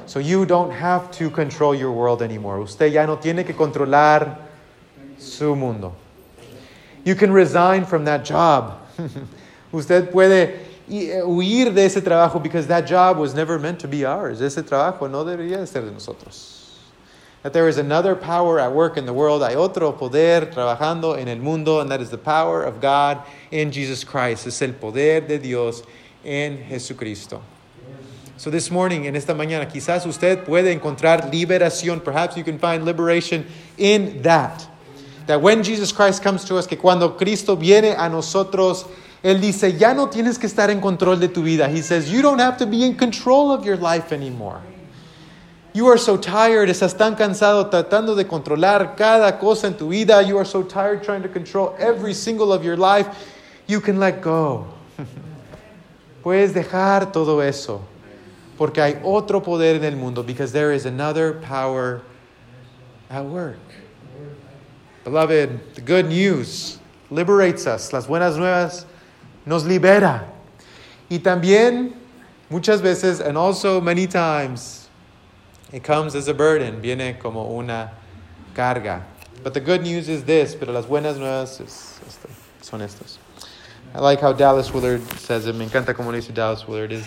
So 0.06 0.20
you 0.20 0.46
don't 0.46 0.72
have 0.72 1.12
to 1.12 1.30
control 1.30 1.76
your 1.76 1.92
world 1.92 2.22
anymore. 2.22 2.60
Usted 2.60 2.94
ya 2.94 3.06
no 3.06 3.18
tiene 3.18 3.46
que 3.46 3.54
controlar 3.54 4.38
su 5.18 5.56
mundo. 5.56 5.96
You 7.04 7.16
can 7.16 7.32
resign 7.32 7.86
from 7.86 8.06
that 8.06 8.24
job. 8.24 8.80
Usted 9.74 10.12
puede 10.12 10.60
eh, 10.90 11.22
huir 11.24 11.74
de 11.74 11.86
ese 11.86 12.02
trabajo 12.02 12.42
because 12.42 12.68
that 12.68 12.86
job 12.86 13.18
was 13.18 13.34
never 13.34 13.58
meant 13.58 13.80
to 13.80 13.88
be 13.88 14.06
ours. 14.06 14.40
Ese 14.42 14.64
trabajo 14.64 15.10
no 15.10 15.24
debería 15.24 15.66
ser 15.68 15.82
de 15.82 15.92
nosotros. 15.92 16.61
That 17.44 17.54
there 17.54 17.68
is 17.68 17.78
another 17.78 18.16
power 18.16 18.60
at 18.60 18.72
work 18.72 18.98
in 18.98 19.06
the 19.06 19.14
world. 19.14 19.42
Hay 19.42 19.56
otro 19.56 19.92
poder 19.94 20.52
trabajando 20.52 21.18
en 21.18 21.28
el 21.28 21.38
mundo, 21.38 21.80
and 21.80 21.90
that 21.90 22.00
is 22.00 22.12
the 22.12 22.18
power 22.18 22.64
of 22.64 22.80
God 22.80 23.24
in 23.50 23.72
Jesus 23.72 24.04
Christ. 24.04 24.46
Es 24.46 24.62
el 24.62 24.74
poder 24.74 25.22
de 25.22 25.40
Dios 25.40 25.82
en 26.24 26.64
Jesucristo. 26.70 27.42
So 28.38 28.50
this 28.50 28.72
morning, 28.72 29.06
en 29.06 29.16
esta 29.16 29.34
mañana, 29.34 29.68
quizás 29.72 30.06
usted 30.06 30.46
puede 30.46 30.72
encontrar 30.72 31.32
liberación. 31.32 32.04
Perhaps 32.04 32.38
you 32.38 32.44
can 32.44 32.60
find 32.60 32.86
liberation 32.86 33.46
in 33.78 34.22
that. 34.24 34.68
That 35.28 35.42
when 35.42 35.64
Jesus 35.64 35.92
Christ 35.92 36.24
comes 36.24 36.44
to 36.46 36.58
us, 36.58 36.66
que 36.66 36.78
cuando 36.78 37.10
Cristo 37.10 37.56
viene 37.56 37.96
a 37.96 38.10
nosotros, 38.10 38.86
Él 39.24 39.40
dice, 39.40 39.78
ya 39.78 39.94
no 39.94 40.08
tienes 40.08 40.40
que 40.40 40.48
estar 40.48 40.70
en 40.70 40.82
control 40.82 41.20
de 41.20 41.28
tu 41.28 41.44
vida. 41.44 41.70
He 41.70 41.82
says, 41.82 42.12
you 42.12 42.22
don't 42.22 42.40
have 42.40 42.58
to 42.58 42.66
be 42.66 42.84
in 42.84 42.96
control 42.96 43.52
of 43.52 43.64
your 43.64 43.78
life 43.78 44.12
anymore. 44.12 44.62
You 45.74 45.88
are 45.88 45.98
so 45.98 46.18
tired, 46.18 46.68
estás 46.68 46.98
tan 46.98 47.16
cansado 47.16 47.70
tratando 47.70 48.14
de 48.14 48.26
controlar 48.26 48.98
cada 48.98 49.40
cosa 49.40 49.68
en 49.68 49.76
tu 49.76 49.90
vida. 49.90 50.22
You 50.22 50.38
are 50.38 50.46
so 50.46 50.64
tired 50.64 51.02
trying 51.02 51.24
to 51.24 51.30
control 51.30 51.76
every 51.80 52.14
single 52.14 52.52
of 52.52 52.66
your 52.66 52.76
life. 52.76 53.08
You 53.68 53.80
can 53.80 53.98
let 53.98 54.22
go. 54.22 54.68
Puedes 56.24 56.54
dejar 56.54 57.14
todo 57.14 57.40
eso. 57.40 57.82
Porque 58.58 58.82
hay 58.82 59.00
otro 59.02 59.40
poder 59.40 59.78
en 59.78 59.86
el 59.86 59.96
mundo. 59.96 60.24
Because 60.24 60.52
there 60.52 60.74
is 60.74 60.86
another 60.86 61.34
power 61.34 62.02
at 63.10 63.24
work. 63.24 63.60
Beloved, 65.06 65.76
the 65.76 65.82
good 65.82 66.08
news 66.08 66.80
liberates 67.10 67.66
us. 67.66 67.94
Las 67.94 68.08
buenas 68.08 68.38
nuevas 68.38 68.86
nos 69.46 69.64
libera. 69.64 70.26
Y 71.10 71.20
también, 71.20 71.94
muchas 72.50 72.82
veces, 72.82 73.22
and 73.22 73.38
also 73.38 73.80
many 73.80 74.06
times, 74.06 74.81
it 75.72 75.84
comes 75.84 76.16
as 76.16 76.28
a 76.28 76.34
burden. 76.34 76.82
Viene 76.82 77.18
como 77.20 77.58
una 77.58 77.92
carga. 78.54 79.04
But 79.44 79.54
the 79.54 79.60
good 79.60 79.82
news 79.82 80.08
is 80.08 80.24
this, 80.24 80.56
pero 80.56 80.72
las 80.72 80.86
buenas 80.86 81.18
nuevas 81.18 81.60
es, 81.60 82.00
son 82.62 82.82
estas. 82.82 83.18
I 83.94 84.00
like 84.00 84.22
how 84.22 84.32
Dallas 84.32 84.74
Willard 84.74 85.02
says 85.20 85.48
it. 85.48 85.56
Me 85.56 85.66
encanta 85.66 85.96
como 85.96 86.12
dice 86.12 86.34
Dallas 86.34 86.68
Willard. 86.68 86.92
Is 86.92 87.06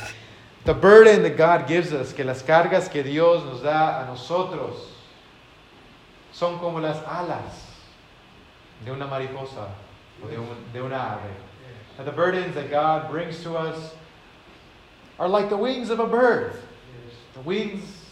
the 0.65 0.75
burden 0.75 1.23
that 1.23 1.37
God 1.37 1.69
gives 1.69 1.93
us, 1.93 2.13
que 2.13 2.25
las 2.25 2.43
cargas 2.43 2.91
que 2.91 3.03
Dios 3.03 3.45
nos 3.45 3.63
da 3.63 4.03
a 4.03 4.07
nosotros, 4.07 4.75
son 6.33 6.59
como 6.59 6.81
las 6.81 7.03
alas 7.07 7.65
de 8.85 8.91
una 8.91 9.07
mariposa 9.07 9.69
o 10.23 10.29
de, 10.29 10.37
un, 10.37 10.57
de 10.73 10.81
una 10.83 10.97
ave. 10.97 11.31
And 11.99 12.07
the 12.07 12.13
burdens 12.13 12.55
that 12.55 12.71
God 12.71 13.11
brings 13.11 13.43
to 13.45 13.57
us 13.57 13.95
are 15.19 15.29
like 15.29 15.49
the 15.49 15.57
wings 15.57 15.91
of 15.91 16.01
a 16.01 16.07
bird, 16.07 16.55
the 17.35 17.41
wings 17.41 18.04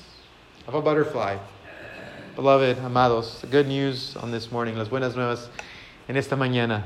of 0.67 0.75
a 0.75 0.81
butterfly. 0.81 1.37
Beloved, 2.37 2.79
amados, 2.79 3.41
the 3.41 3.47
good 3.47 3.67
news 3.67 4.17
on 4.17 4.31
this 4.31 4.51
morning, 4.51 4.77
las 4.77 4.89
buenas 4.89 5.15
nuevas 5.15 5.49
en 6.09 6.17
esta 6.17 6.35
mañana, 6.37 6.85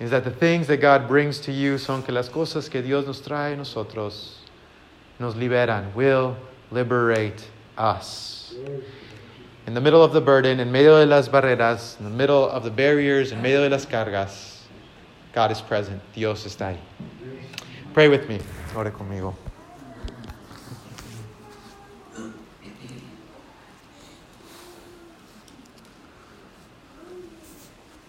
is 0.00 0.10
that 0.10 0.24
the 0.24 0.30
things 0.30 0.66
that 0.66 0.78
God 0.78 1.06
brings 1.06 1.38
to 1.40 1.52
you 1.52 1.78
son 1.78 2.02
que 2.02 2.12
las 2.12 2.28
cosas 2.28 2.68
que 2.70 2.82
Dios 2.82 3.06
nos 3.06 3.20
trae 3.20 3.52
a 3.52 3.56
nosotros 3.56 4.38
nos 5.18 5.34
liberan, 5.34 5.94
will 5.94 6.36
liberate 6.70 7.44
us. 7.78 8.54
In 9.66 9.74
the 9.74 9.80
middle 9.80 10.02
of 10.02 10.12
the 10.12 10.20
burden, 10.20 10.60
in 10.60 10.70
medio 10.70 11.00
de 11.00 11.06
las 11.06 11.28
barreras, 11.28 11.98
in 11.98 12.04
the 12.04 12.10
middle 12.10 12.48
of 12.48 12.64
the 12.64 12.70
barriers, 12.70 13.32
in 13.32 13.40
medio 13.42 13.62
de 13.62 13.70
las 13.70 13.86
cargas, 13.86 14.60
God 15.32 15.50
is 15.50 15.60
present. 15.60 16.00
Dios 16.14 16.44
está 16.44 16.74
ahí. 16.74 16.78
Pray 17.92 18.08
with 18.08 18.28
me. 18.28 18.40
Ore 18.74 18.90
conmigo. 18.90 19.34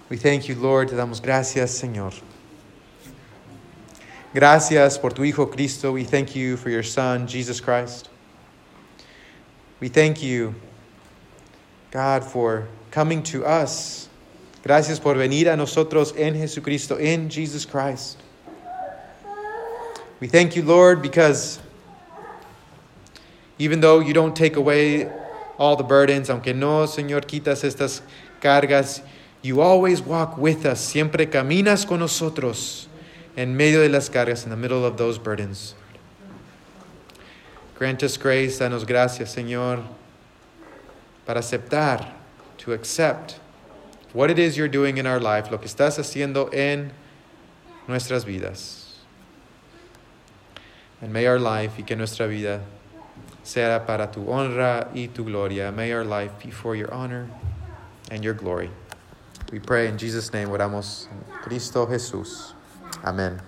We 0.09 0.15
thank 0.15 0.47
you, 0.47 0.55
Lord. 0.55 0.87
Te 0.87 0.95
damos 0.95 1.21
gracias, 1.21 1.71
Señor. 1.71 2.13
Gracias 4.33 4.97
por 4.97 5.09
tu 5.11 5.23
Hijo 5.23 5.47
Cristo. 5.47 5.91
We 5.91 6.05
thank 6.05 6.33
you 6.33 6.55
for 6.55 6.69
your 6.69 6.83
Son, 6.83 7.27
Jesus 7.27 7.59
Christ. 7.59 8.07
We 9.81 9.89
thank 9.89 10.23
you, 10.23 10.55
God, 11.91 12.23
for 12.23 12.69
coming 12.89 13.21
to 13.23 13.45
us. 13.45 14.07
Gracias 14.63 14.97
por 14.97 15.15
venir 15.15 15.47
a 15.51 15.57
nosotros 15.57 16.17
en 16.17 16.35
Jesucristo, 16.35 16.97
in 16.97 17.29
Jesus 17.29 17.65
Christ. 17.65 18.17
We 20.21 20.27
thank 20.27 20.55
you, 20.55 20.63
Lord, 20.63 21.01
because 21.01 21.59
even 23.59 23.81
though 23.81 23.99
you 23.99 24.13
don't 24.13 24.35
take 24.35 24.55
away 24.55 25.11
all 25.57 25.75
the 25.75 25.83
burdens, 25.83 26.29
aunque 26.29 26.55
no, 26.55 26.85
Señor, 26.85 27.25
quitas 27.25 27.63
estas 27.65 28.01
cargas, 28.41 29.01
you 29.47 29.61
always 29.61 30.01
walk 30.01 30.37
with 30.37 30.65
us. 30.65 30.81
Siempre 30.81 31.25
caminas 31.25 31.87
con 31.87 31.99
nosotros 31.99 32.87
en 33.37 33.55
medio 33.55 33.81
de 33.81 33.89
las 33.89 34.09
cargas, 34.09 34.43
in 34.43 34.49
the 34.49 34.57
middle 34.57 34.83
of 34.83 34.97
those 34.97 35.17
burdens. 35.17 35.73
Grant 37.75 38.03
us 38.03 38.17
grace, 38.17 38.59
danos 38.59 38.85
gracias, 38.85 39.35
Señor, 39.35 39.83
para 41.25 41.39
aceptar, 41.39 42.11
to 42.57 42.73
accept 42.73 43.39
what 44.13 44.29
it 44.29 44.37
is 44.37 44.57
you're 44.57 44.67
doing 44.67 44.97
in 44.97 45.07
our 45.07 45.19
life, 45.19 45.49
lo 45.49 45.57
que 45.57 45.67
estás 45.67 45.97
haciendo 45.97 46.53
en 46.53 46.91
nuestras 47.87 48.25
vidas. 48.25 48.83
And 50.99 51.13
may 51.13 51.27
our 51.27 51.39
life 51.39 51.73
y 51.77 51.83
que 51.83 51.95
nuestra 51.95 52.27
vida 52.27 52.61
sea 53.43 53.83
para 53.85 54.07
tu 54.11 54.25
honra 54.25 54.89
y 54.93 55.07
tu 55.13 55.23
gloria. 55.23 55.71
May 55.71 55.93
our 55.93 56.03
life 56.03 56.31
be 56.43 56.49
for 56.49 56.75
your 56.75 56.91
honor 56.91 57.29
and 58.09 58.23
your 58.23 58.33
glory. 58.33 58.71
We 59.51 59.59
pray 59.59 59.87
in 59.87 59.97
Jesus' 59.97 60.33
name, 60.33 60.49
oramos 60.49 61.07
Cristo 61.43 61.87
Jesús. 61.87 62.53
Amén. 63.03 63.39